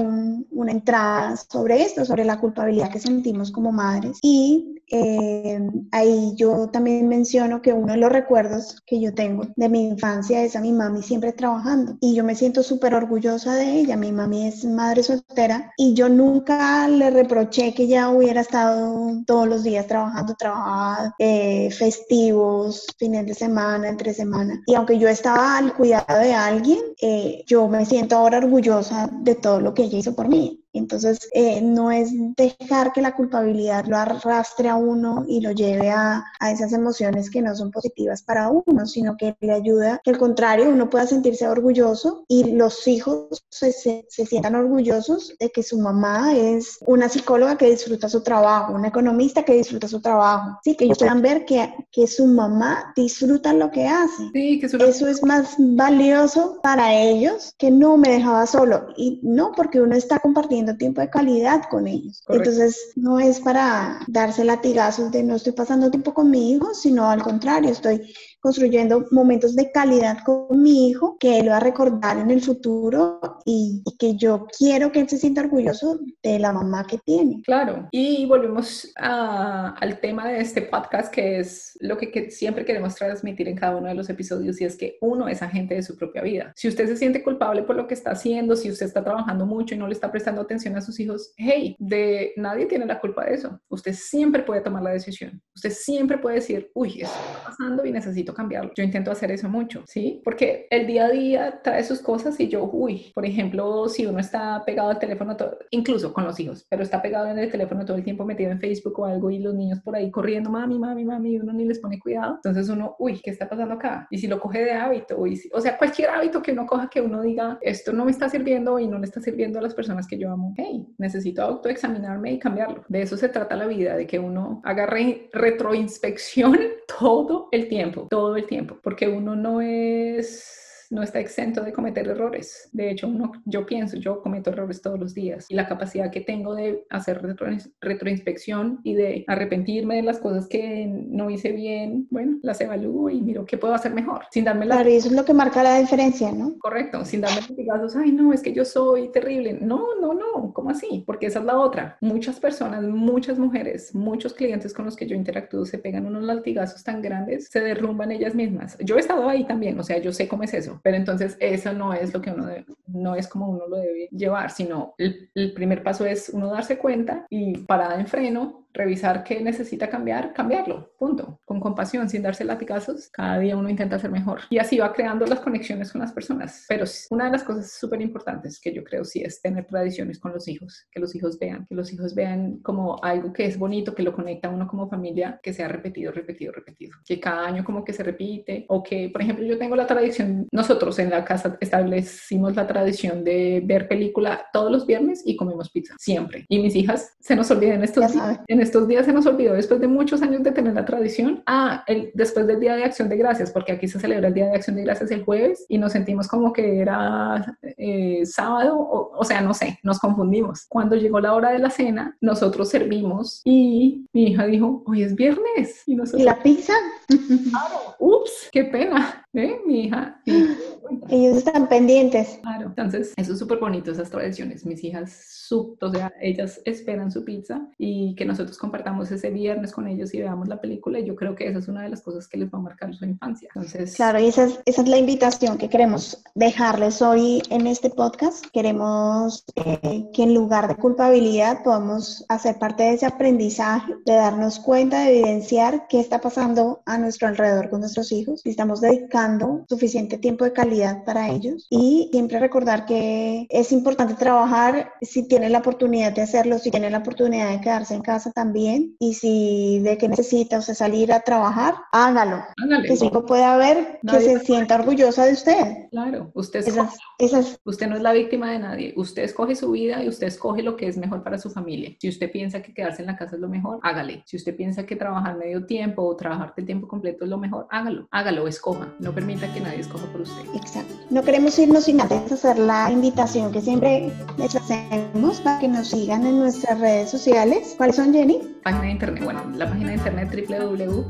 una 0.50 0.72
entrada 0.72 1.36
sobre 1.36 1.82
esto, 1.82 2.04
sobre 2.04 2.24
la 2.24 2.38
culpabilidad 2.38 2.90
que 2.90 3.00
sentimos 3.00 3.50
como 3.50 3.72
madres 3.72 4.18
y 4.22 4.77
eh, 4.90 5.60
ahí 5.92 6.32
yo 6.36 6.68
también 6.68 7.08
menciono 7.08 7.60
que 7.62 7.72
uno 7.72 7.92
de 7.92 7.98
los 7.98 8.10
recuerdos 8.10 8.82
que 8.86 9.00
yo 9.00 9.14
tengo 9.14 9.46
de 9.56 9.68
mi 9.68 9.88
infancia 9.88 10.42
es 10.42 10.56
a 10.56 10.60
mi 10.60 10.72
mami 10.72 11.02
siempre 11.02 11.32
trabajando 11.32 11.96
y 12.00 12.14
yo 12.14 12.24
me 12.24 12.34
siento 12.34 12.62
súper 12.62 12.94
orgullosa 12.94 13.54
de 13.54 13.80
ella. 13.80 13.96
Mi 13.96 14.12
mami 14.12 14.46
es 14.46 14.64
madre 14.64 15.02
soltera 15.02 15.72
y 15.76 15.94
yo 15.94 16.08
nunca 16.08 16.88
le 16.88 17.10
reproché 17.10 17.74
que 17.74 17.84
ella 17.84 18.08
hubiera 18.10 18.40
estado 18.40 19.22
todos 19.26 19.48
los 19.48 19.62
días 19.62 19.86
trabajando, 19.86 20.34
trabajaba 20.34 21.14
eh, 21.18 21.70
festivos, 21.70 22.86
fines 22.98 23.26
de 23.26 23.34
semana, 23.34 23.88
entre 23.88 24.14
semana. 24.14 24.62
Y 24.66 24.74
aunque 24.74 24.98
yo 24.98 25.08
estaba 25.08 25.58
al 25.58 25.74
cuidado 25.74 26.18
de 26.18 26.34
alguien, 26.34 26.78
eh, 27.00 27.44
yo 27.46 27.68
me 27.68 27.84
siento 27.84 28.16
ahora 28.16 28.38
orgullosa 28.38 29.10
de 29.12 29.34
todo 29.34 29.60
lo 29.60 29.74
que 29.74 29.84
ella 29.84 29.98
hizo 29.98 30.14
por 30.14 30.28
mí. 30.28 30.64
Entonces, 30.72 31.28
eh, 31.32 31.60
no 31.62 31.90
es 31.90 32.10
dejar 32.36 32.92
que 32.92 33.02
la 33.02 33.16
culpabilidad 33.16 33.86
lo 33.86 33.96
arrastre 33.96 34.68
a 34.68 34.76
uno 34.76 35.24
y 35.26 35.40
lo 35.40 35.52
lleve 35.52 35.90
a, 35.90 36.24
a, 36.40 36.52
esas 36.52 36.72
emociones 36.72 37.30
que 37.30 37.42
no 37.42 37.54
son 37.54 37.70
positivas 37.70 38.22
para 38.22 38.48
uno, 38.48 38.86
sino 38.86 39.16
que 39.16 39.36
le 39.40 39.52
ayuda 39.52 40.00
que 40.04 40.10
al 40.10 40.18
contrario 40.18 40.68
uno 40.68 40.90
pueda 40.90 41.06
sentirse 41.06 41.48
orgulloso 41.48 42.24
y 42.28 42.52
los 42.52 42.86
hijos 42.86 43.44
se, 43.48 43.72
se, 43.72 44.06
se 44.08 44.26
sientan 44.26 44.54
orgullosos 44.54 45.34
de 45.38 45.50
que 45.50 45.62
su 45.62 45.78
mamá 45.78 46.36
es 46.36 46.78
una 46.86 47.08
psicóloga 47.08 47.56
que 47.56 47.70
disfruta 47.70 48.08
su 48.08 48.22
trabajo, 48.22 48.74
una 48.74 48.88
economista 48.88 49.44
que 49.44 49.54
disfruta 49.54 49.88
su 49.88 50.00
trabajo. 50.00 50.58
Sí, 50.62 50.76
que 50.76 50.84
ellos 50.84 50.98
puedan 50.98 51.22
ver 51.22 51.44
que, 51.44 51.74
que 51.90 52.06
su 52.06 52.26
mamá 52.26 52.92
disfruta 52.94 53.52
lo 53.52 53.70
que 53.70 53.86
hace. 53.86 54.30
Sí, 54.32 54.60
que 54.60 54.66
eso, 54.66 54.78
eso 54.78 55.08
es 55.08 55.22
más 55.22 55.54
valioso 55.58 56.58
para 56.62 56.94
ellos 56.94 57.54
que 57.58 57.70
no 57.70 57.96
me 57.96 58.10
dejaba 58.10 58.46
solo. 58.46 58.88
Y 58.96 59.20
no, 59.22 59.52
porque 59.56 59.80
uno 59.80 59.94
está 59.94 60.18
compartiendo 60.18 60.57
tiempo 60.76 61.00
de 61.00 61.10
calidad 61.10 61.62
con 61.70 61.86
ellos. 61.86 62.22
Correcto. 62.24 62.50
Entonces, 62.50 62.92
no 62.96 63.18
es 63.20 63.40
para 63.40 64.00
darse 64.06 64.44
latigazos 64.44 65.10
de 65.10 65.22
no 65.22 65.36
estoy 65.36 65.52
pasando 65.52 65.90
tiempo 65.90 66.14
con 66.14 66.30
mi 66.30 66.52
hijo, 66.52 66.74
sino 66.74 67.08
al 67.08 67.22
contrario, 67.22 67.70
estoy 67.70 68.14
construyendo 68.40 69.06
momentos 69.10 69.56
de 69.56 69.70
calidad 69.72 70.18
con 70.24 70.62
mi 70.62 70.88
hijo 70.88 71.16
que 71.18 71.38
él 71.40 71.48
va 71.48 71.56
a 71.56 71.60
recordar 71.60 72.18
en 72.18 72.30
el 72.30 72.40
futuro 72.40 73.20
y, 73.44 73.82
y, 73.84 73.96
que 73.96 74.16
yo 74.16 74.46
quiero 74.56 74.92
que 74.92 75.00
él 75.00 75.08
se 75.08 75.18
sienta 75.18 75.40
orgulloso 75.40 75.98
de 76.22 76.38
la 76.38 76.52
mamá 76.52 76.86
que 76.86 76.98
tiene. 76.98 77.42
Claro, 77.44 77.88
y 77.90 78.26
volvemos 78.26 78.92
a, 78.96 79.70
al 79.70 80.00
tema 80.00 80.28
de 80.28 80.40
este 80.40 80.62
podcast 80.62 81.12
que 81.12 81.40
es 81.40 81.76
lo 81.80 81.96
que, 81.96 82.10
que, 82.10 82.30
siempre 82.30 82.64
queremos 82.64 82.94
transmitir 82.94 83.48
en 83.48 83.56
cada 83.56 83.76
uno 83.76 83.88
de 83.88 83.94
los 83.94 84.08
episodios 84.08 84.60
y 84.60 84.64
es 84.64 84.76
que 84.76 84.96
uno 85.00 85.28
es 85.28 85.42
agente 85.42 85.74
de 85.74 85.82
su 85.82 85.96
propia 85.96 86.22
vida. 86.22 86.52
Si 86.56 86.68
usted 86.68 86.86
se 86.86 86.96
siente 86.96 87.22
culpable 87.22 87.62
por 87.62 87.76
lo 87.76 87.86
que 87.86 87.94
está 87.94 88.10
haciendo, 88.10 88.56
si 88.56 88.70
usted 88.70 88.86
está 88.86 89.02
trabajando 89.02 89.46
mucho 89.46 89.74
y 89.74 89.78
no 89.78 89.86
le 89.86 89.94
está 89.94 90.10
prestando 90.10 90.42
atención 90.42 90.76
a 90.76 90.80
sus 90.80 90.98
hijos, 91.00 91.32
hey, 91.36 91.76
de 91.78 92.32
nadie 92.36 92.66
tiene 92.66 92.86
la 92.86 93.00
culpa 93.00 93.24
de 93.24 93.34
eso. 93.34 93.60
Usted 93.68 93.94
siempre 93.94 94.42
puede 94.42 94.60
tomar 94.60 94.82
la 94.82 94.90
decisión. 94.90 95.40
Usted 95.54 95.70
siempre 95.70 96.18
puede 96.18 96.36
decir, 96.36 96.70
uy, 96.74 97.00
esto 97.00 97.18
está 97.26 97.50
pasando 97.50 97.84
y 97.84 97.92
necesito 97.92 98.27
cambiarlo. 98.34 98.72
Yo 98.74 98.82
intento 98.82 99.10
hacer 99.10 99.30
eso 99.30 99.48
mucho, 99.48 99.82
¿sí? 99.86 100.20
Porque 100.24 100.66
el 100.70 100.86
día 100.86 101.06
a 101.06 101.10
día 101.10 101.60
trae 101.62 101.84
sus 101.84 102.00
cosas 102.00 102.38
y 102.40 102.48
yo, 102.48 102.68
uy, 102.72 103.10
por 103.14 103.24
ejemplo, 103.24 103.88
si 103.88 104.06
uno 104.06 104.18
está 104.18 104.62
pegado 104.64 104.90
al 104.90 104.98
teléfono, 104.98 105.36
todo, 105.36 105.58
incluso 105.70 106.12
con 106.12 106.24
los 106.24 106.38
hijos, 106.40 106.66
pero 106.68 106.82
está 106.82 107.02
pegado 107.02 107.28
en 107.28 107.38
el 107.38 107.50
teléfono 107.50 107.84
todo 107.84 107.96
el 107.96 108.04
tiempo 108.04 108.24
metido 108.24 108.50
en 108.50 108.60
Facebook 108.60 108.98
o 108.98 109.04
algo 109.04 109.30
y 109.30 109.38
los 109.38 109.54
niños 109.54 109.80
por 109.80 109.96
ahí 109.96 110.10
corriendo, 110.10 110.50
mami, 110.50 110.78
mami, 110.78 111.04
mami, 111.04 111.32
y 111.32 111.38
uno 111.40 111.52
ni 111.52 111.64
les 111.64 111.78
pone 111.78 111.98
cuidado. 111.98 112.34
Entonces 112.36 112.68
uno, 112.68 112.96
uy, 112.98 113.20
¿qué 113.22 113.30
está 113.30 113.48
pasando 113.48 113.74
acá? 113.74 114.06
Y 114.10 114.18
si 114.18 114.26
lo 114.26 114.40
coge 114.40 114.64
de 114.64 114.72
hábito, 114.72 115.18
o 115.52 115.60
sea, 115.60 115.76
cualquier 115.76 116.10
hábito 116.10 116.42
que 116.42 116.52
uno 116.52 116.66
coja 116.66 116.88
que 116.88 117.00
uno 117.00 117.22
diga, 117.22 117.58
esto 117.60 117.92
no 117.92 118.04
me 118.04 118.10
está 118.10 118.28
sirviendo 118.28 118.78
y 118.78 118.86
no 118.86 118.98
le 118.98 119.04
está 119.04 119.20
sirviendo 119.20 119.58
a 119.58 119.62
las 119.62 119.74
personas 119.74 120.06
que 120.06 120.18
yo 120.18 120.30
amo, 120.30 120.54
hey, 120.56 120.86
necesito 120.98 121.42
autoexaminarme 121.42 122.32
y 122.32 122.38
cambiarlo. 122.38 122.84
De 122.88 123.02
eso 123.02 123.16
se 123.16 123.28
trata 123.28 123.56
la 123.56 123.66
vida, 123.66 123.96
de 123.96 124.06
que 124.06 124.18
uno 124.18 124.60
haga 124.64 124.86
re 124.86 125.28
retroinspección 125.32 126.58
todo 126.88 127.48
el 127.52 127.68
tiempo, 127.68 128.06
todo 128.10 128.36
el 128.36 128.46
tiempo, 128.46 128.78
porque 128.82 129.08
uno 129.08 129.36
no 129.36 129.60
es 129.60 130.67
no 130.90 131.02
está 131.02 131.20
exento 131.20 131.62
de 131.62 131.72
cometer 131.72 132.08
errores. 132.08 132.68
De 132.72 132.90
hecho, 132.90 133.08
uno, 133.08 133.32
yo 133.44 133.66
pienso, 133.66 133.96
yo 133.96 134.22
cometo 134.22 134.50
errores 134.50 134.82
todos 134.82 134.98
los 134.98 135.14
días 135.14 135.46
y 135.48 135.54
la 135.54 135.66
capacidad 135.68 136.10
que 136.10 136.20
tengo 136.20 136.54
de 136.54 136.84
hacer 136.90 137.22
retro, 137.22 137.48
retroinspección 137.80 138.80
y 138.84 138.94
de 138.94 139.24
arrepentirme 139.26 139.96
de 139.96 140.02
las 140.02 140.18
cosas 140.18 140.46
que 140.48 140.86
no 140.88 141.30
hice 141.30 141.52
bien, 141.52 142.06
bueno, 142.10 142.38
las 142.42 142.60
evalúo 142.60 143.10
y 143.10 143.20
miro 143.20 143.44
qué 143.44 143.58
puedo 143.58 143.74
hacer 143.74 143.92
mejor, 143.92 144.24
sin 144.30 144.44
darme 144.44 144.66
la... 144.66 144.76
Claro, 144.76 144.90
eso 144.90 145.08
es 145.08 145.14
lo 145.14 145.24
que 145.24 145.34
marca 145.34 145.62
la 145.62 145.78
diferencia, 145.78 146.32
¿no? 146.32 146.58
Correcto, 146.58 147.04
sin 147.04 147.20
darme 147.20 147.40
latigazos, 147.40 147.96
ay, 147.96 148.12
no, 148.12 148.32
es 148.32 148.42
que 148.42 148.52
yo 148.52 148.64
soy 148.64 149.10
terrible. 149.12 149.58
No, 149.60 149.94
no, 150.00 150.14
no, 150.14 150.52
¿cómo 150.52 150.70
así? 150.70 151.04
Porque 151.06 151.26
esa 151.26 151.40
es 151.40 151.44
la 151.44 151.58
otra. 151.58 151.98
Muchas 152.00 152.40
personas, 152.40 152.82
muchas 152.82 153.38
mujeres, 153.38 153.94
muchos 153.94 154.34
clientes 154.34 154.72
con 154.72 154.84
los 154.84 154.96
que 154.96 155.06
yo 155.06 155.14
interactúo 155.14 155.64
se 155.64 155.78
pegan 155.78 156.06
unos 156.06 156.22
latigazos 156.22 156.82
tan 156.82 157.02
grandes, 157.02 157.48
se 157.50 157.60
derrumban 157.60 158.10
ellas 158.12 158.34
mismas. 158.34 158.76
Yo 158.80 158.96
he 158.96 159.00
estado 159.00 159.28
ahí 159.28 159.46
también, 159.46 159.78
o 159.78 159.82
sea, 159.82 159.98
yo 159.98 160.12
sé 160.12 160.28
cómo 160.28 160.42
es 160.44 160.54
eso 160.54 160.77
pero 160.82 160.96
entonces 160.96 161.36
eso 161.40 161.72
no 161.72 161.92
es 161.92 162.12
lo 162.12 162.20
que 162.20 162.30
uno 162.30 162.48
no 162.86 163.14
es 163.14 163.28
como 163.28 163.48
uno 163.48 163.66
lo 163.66 163.76
debe 163.76 164.08
llevar, 164.10 164.50
sino 164.50 164.94
el, 164.98 165.30
el 165.34 165.52
primer 165.52 165.82
paso 165.82 166.04
es 166.06 166.30
uno 166.30 166.50
darse 166.50 166.78
cuenta 166.78 167.26
y 167.30 167.58
parada 167.58 167.98
en 168.00 168.06
freno, 168.06 168.67
revisar 168.78 169.24
qué 169.24 169.40
necesita 169.40 169.90
cambiar, 169.90 170.32
cambiarlo, 170.32 170.92
punto. 170.96 171.40
Con 171.44 171.60
compasión, 171.60 172.08
sin 172.08 172.22
darse 172.22 172.44
latigazos, 172.44 173.08
cada 173.10 173.38
día 173.40 173.56
uno 173.56 173.68
intenta 173.68 173.98
ser 173.98 174.10
mejor. 174.10 174.40
Y 174.50 174.58
así 174.58 174.78
va 174.78 174.92
creando 174.92 175.26
las 175.26 175.40
conexiones 175.40 175.90
con 175.90 176.00
las 176.00 176.12
personas. 176.12 176.64
Pero 176.68 176.84
una 177.10 177.26
de 177.26 177.32
las 177.32 177.42
cosas 177.42 177.72
súper 177.72 178.00
importantes 178.00 178.60
que 178.60 178.72
yo 178.72 178.84
creo 178.84 179.04
sí 179.04 179.20
es 179.20 179.42
tener 179.42 179.66
tradiciones 179.66 180.18
con 180.20 180.32
los 180.32 180.46
hijos, 180.46 180.86
que 180.90 181.00
los 181.00 181.14
hijos 181.14 181.38
vean, 181.38 181.66
que 181.66 181.74
los 181.74 181.92
hijos 181.92 182.14
vean 182.14 182.58
como 182.58 183.02
algo 183.02 183.32
que 183.32 183.46
es 183.46 183.58
bonito, 183.58 183.94
que 183.94 184.04
lo 184.04 184.14
conecta 184.14 184.48
a 184.48 184.52
uno 184.52 184.68
como 184.68 184.88
familia, 184.88 185.40
que 185.42 185.52
sea 185.52 185.66
repetido, 185.68 186.12
repetido, 186.12 186.52
repetido. 186.52 186.92
Que 187.04 187.18
cada 187.18 187.46
año 187.46 187.64
como 187.64 187.84
que 187.84 187.92
se 187.92 188.04
repite 188.04 188.64
o 188.68 188.82
que, 188.82 189.10
por 189.10 189.22
ejemplo, 189.22 189.44
yo 189.44 189.58
tengo 189.58 189.74
la 189.74 189.86
tradición, 189.86 190.46
nosotros 190.52 190.98
en 191.00 191.10
la 191.10 191.24
casa 191.24 191.56
establecimos 191.60 192.54
la 192.54 192.66
tradición 192.66 193.24
de 193.24 193.60
ver 193.64 193.88
película 193.88 194.46
todos 194.52 194.70
los 194.70 194.86
viernes 194.86 195.22
y 195.24 195.36
comemos 195.36 195.70
pizza, 195.70 195.96
siempre. 195.98 196.46
Y 196.48 196.60
mis 196.60 196.76
hijas 196.76 197.16
se 197.18 197.34
nos 197.34 197.50
olviden 197.50 197.82
estos 197.82 198.14
en 198.46 198.60
estos 198.68 198.86
días 198.86 199.06
se 199.06 199.14
nos 199.14 199.24
olvidó, 199.24 199.54
después 199.54 199.80
de 199.80 199.88
muchos 199.88 200.20
años 200.20 200.42
de 200.42 200.52
tener 200.52 200.74
la 200.74 200.84
tradición, 200.84 201.42
ah, 201.46 201.84
el, 201.86 202.10
después 202.14 202.46
del 202.46 202.60
Día 202.60 202.76
de 202.76 202.84
Acción 202.84 203.08
de 203.08 203.16
Gracias, 203.16 203.50
porque 203.50 203.72
aquí 203.72 203.88
se 203.88 203.98
celebra 203.98 204.28
el 204.28 204.34
Día 204.34 204.46
de 204.46 204.56
Acción 204.56 204.76
de 204.76 204.82
Gracias 204.82 205.10
el 205.10 205.24
jueves 205.24 205.64
y 205.68 205.78
nos 205.78 205.92
sentimos 205.92 206.28
como 206.28 206.52
que 206.52 206.80
era 206.80 207.56
eh, 207.62 208.26
sábado, 208.26 208.78
o, 208.78 209.16
o, 209.16 209.24
sea, 209.24 209.40
no 209.40 209.54
sé, 209.54 209.78
nos 209.82 209.98
confundimos. 209.98 210.66
Cuando 210.68 210.96
llegó 210.96 211.18
la 211.18 211.34
hora 211.34 211.50
de 211.50 211.58
la 211.58 211.70
cena, 211.70 212.16
nosotros 212.20 212.68
servimos 212.68 213.40
y 213.44 214.06
mi 214.12 214.28
hija 214.28 214.46
dijo, 214.46 214.82
hoy 214.86 215.02
es 215.02 215.14
viernes. 215.14 215.82
¿Y, 215.86 215.96
nosotros, 215.96 216.20
¿Y 216.20 216.24
la 216.24 216.42
pizza? 216.42 216.74
Claro, 217.06 217.96
ups, 217.98 218.50
qué 218.52 218.64
pena, 218.64 219.26
¿eh? 219.32 219.60
Mi 219.66 219.84
hija. 219.84 220.20
Y, 220.26 220.32
Ellos 221.10 221.38
están 221.38 221.68
pendientes. 221.68 222.38
Claro, 222.42 222.66
entonces, 222.66 223.12
eso 223.16 223.32
es 223.32 223.38
súper 223.38 223.58
bonito, 223.58 223.90
esas 223.90 224.10
tradiciones. 224.10 224.64
Mis 224.64 224.82
hijas, 224.84 225.12
su, 225.48 225.76
o 225.80 225.90
sea, 225.90 226.12
ellas 226.20 226.60
esperan 226.64 227.10
su 227.10 227.24
pizza 227.24 227.66
y 227.78 228.14
que 228.14 228.24
nosotros 228.24 228.47
compartamos 228.56 229.10
ese 229.10 229.30
viernes 229.30 229.72
con 229.72 229.86
ellos 229.86 230.14
y 230.14 230.20
veamos 230.20 230.48
la 230.48 230.60
película. 230.60 231.00
Y 231.00 231.04
yo 231.04 231.16
creo 231.16 231.34
que 231.34 231.48
esa 231.48 231.58
es 231.58 231.68
una 231.68 231.82
de 231.82 231.90
las 231.90 232.02
cosas 232.02 232.28
que 232.28 232.38
les 232.38 232.48
va 232.48 232.58
a 232.58 232.62
marcar 232.62 232.94
su 232.94 233.04
infancia. 233.04 233.50
Entonces, 233.54 233.96
claro, 233.96 234.20
y 234.20 234.26
esa 234.26 234.44
es, 234.44 234.60
esa 234.64 234.82
es 234.82 234.88
la 234.88 234.96
invitación 234.96 235.58
que 235.58 235.68
queremos 235.68 236.22
dejarles 236.34 237.02
hoy 237.02 237.42
en 237.50 237.66
este 237.66 237.90
podcast. 237.90 238.46
Queremos 238.52 239.44
eh, 239.56 240.06
que 240.12 240.22
en 240.22 240.34
lugar 240.34 240.68
de 240.68 240.76
culpabilidad 240.76 241.62
podamos 241.62 242.24
hacer 242.28 242.58
parte 242.58 242.84
de 242.84 242.94
ese 242.94 243.06
aprendizaje, 243.06 243.94
de 244.06 244.14
darnos 244.14 244.60
cuenta, 244.60 245.00
de 245.00 245.18
evidenciar 245.18 245.86
qué 245.88 246.00
está 246.00 246.20
pasando 246.20 246.82
a 246.86 246.98
nuestro 246.98 247.28
alrededor 247.28 247.70
con 247.70 247.80
nuestros 247.80 248.12
hijos, 248.12 248.40
si 248.42 248.50
estamos 248.50 248.80
dedicando 248.80 249.64
suficiente 249.68 250.18
tiempo 250.18 250.44
de 250.44 250.52
calidad 250.52 251.04
para 251.04 251.28
ellos 251.28 251.66
y 251.70 252.08
siempre 252.12 252.38
recordar 252.38 252.86
que 252.86 253.46
es 253.50 253.72
importante 253.72 254.14
trabajar 254.14 254.92
si 255.02 255.26
tiene 255.26 255.48
la 255.48 255.58
oportunidad 255.58 256.12
de 256.12 256.22
hacerlo, 256.22 256.58
si 256.58 256.70
tiene 256.70 256.90
la 256.90 256.98
oportunidad 256.98 257.50
de 257.50 257.60
quedarse 257.60 257.94
en 257.94 258.02
casa 258.02 258.30
también 258.38 258.94
y 259.00 259.14
si 259.14 259.80
de 259.80 259.98
que 259.98 260.08
necesita 260.08 260.60
usted 260.60 260.74
salir 260.74 261.12
a 261.12 261.22
trabajar, 261.22 261.74
hágalo. 261.90 262.44
Que 262.86 262.96
su 262.96 263.06
hijo 263.06 263.26
pueda 263.26 263.56
ver 263.56 263.98
que 264.08 264.20
se 264.20 264.38
sienta 264.38 264.76
orgullosa 264.76 265.24
de 265.24 265.32
usted. 265.32 265.88
Claro, 265.90 266.30
usted, 266.34 266.60
Esas, 266.60 266.96
esas, 267.18 267.58
usted 267.64 267.88
no 267.88 267.96
es 267.96 268.02
la 268.02 268.12
víctima 268.12 268.52
de 268.52 268.60
nadie, 268.60 268.94
usted 268.96 269.24
escoge 269.24 269.56
su 269.56 269.72
vida 269.72 270.04
y 270.04 270.08
usted 270.08 270.28
escoge 270.28 270.62
lo 270.62 270.76
que 270.76 270.86
es 270.86 270.96
mejor 270.96 271.24
para 271.24 271.36
su 271.36 271.50
familia. 271.50 271.96
Si 271.98 272.08
usted 272.08 272.30
piensa 272.30 272.62
que 272.62 272.72
quedarse 272.72 273.02
en 273.02 273.06
la 273.06 273.16
casa 273.16 273.34
es 273.34 273.40
lo 273.40 273.48
mejor, 273.48 273.80
hágale. 273.82 274.22
Si 274.24 274.36
usted 274.36 274.54
piensa 274.54 274.86
que 274.86 274.94
trabajar 274.94 275.36
medio 275.36 275.66
tiempo 275.66 276.04
o 276.04 276.14
trabajar 276.14 276.54
de 276.56 276.62
tiempo 276.62 276.86
completo 276.86 277.24
es 277.24 277.30
lo 277.30 277.38
mejor, 277.38 277.66
hágalo. 277.70 278.06
Hágalo, 278.12 278.46
escoja. 278.46 278.94
No 279.00 279.12
permita 279.12 279.52
que 279.52 279.60
nadie 279.60 279.80
escoja 279.80 280.06
por 280.12 280.20
usted. 280.20 280.42
Exacto. 280.54 280.94
No 281.10 281.24
queremos 281.24 281.58
irnos 281.58 281.86
sin 281.86 282.00
antes 282.00 282.30
hacer 282.30 282.56
la 282.56 282.88
invitación 282.92 283.50
que 283.50 283.60
siempre 283.60 284.12
les 284.36 284.54
hacemos 284.54 285.40
para 285.40 285.58
que 285.58 285.66
nos 285.66 285.88
sigan 285.88 286.24
en 286.24 286.38
nuestras 286.38 286.78
redes 286.78 287.10
sociales. 287.10 287.74
¿Cuáles 287.76 287.96
son, 287.96 288.12
Jenny? 288.12 288.27
Página 288.62 288.84
de 288.84 288.90
internet, 288.90 289.24
bueno, 289.24 289.40
la 289.54 289.68
página 289.68 289.88
de 289.90 289.96
internet 289.96 290.46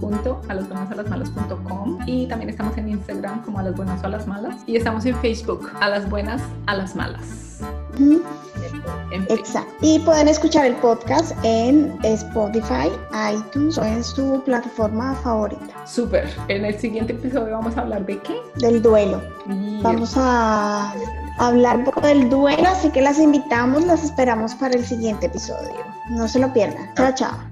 www.alasbuenasalasmalas.com 0.00 1.98
y 2.06 2.26
también 2.26 2.50
estamos 2.50 2.76
en 2.78 2.88
Instagram 2.90 3.42
como 3.42 3.58
a 3.58 3.62
las 3.62 3.76
buenas 3.76 4.02
o 4.02 4.06
a 4.06 4.10
las 4.10 4.26
malas 4.26 4.56
y 4.66 4.76
estamos 4.76 5.04
en 5.06 5.16
Facebook 5.16 5.70
a 5.80 5.88
las 5.88 6.08
buenas 6.08 6.42
a 6.66 6.76
las 6.76 6.94
malas. 6.94 7.47
Exacto. 9.28 9.72
Y 9.80 9.98
pueden 10.00 10.28
escuchar 10.28 10.66
el 10.66 10.74
podcast 10.76 11.32
en 11.42 11.98
Spotify, 12.02 12.90
iTunes 13.32 13.78
o 13.78 13.84
en 13.84 14.02
su 14.04 14.42
plataforma 14.44 15.14
favorita. 15.16 15.86
Súper. 15.86 16.28
En 16.48 16.64
el 16.64 16.78
siguiente 16.78 17.12
episodio 17.12 17.52
vamos 17.52 17.76
a 17.76 17.80
hablar 17.80 18.04
de 18.06 18.18
qué? 18.18 18.36
Del 18.56 18.82
duelo. 18.82 19.22
Y 19.48 19.80
Vamos 19.82 20.14
a 20.16 20.94
hablar 21.38 21.78
un 21.78 21.84
poco 21.84 22.00
del 22.00 22.28
duelo, 22.28 22.68
así 22.68 22.90
que 22.90 23.00
las 23.00 23.18
invitamos, 23.18 23.84
las 23.84 24.04
esperamos 24.04 24.54
para 24.54 24.74
el 24.74 24.84
siguiente 24.84 25.26
episodio. 25.26 25.84
No 26.10 26.28
se 26.28 26.38
lo 26.38 26.52
pierdan. 26.52 26.94
Chao, 26.94 27.14
chao. 27.14 27.47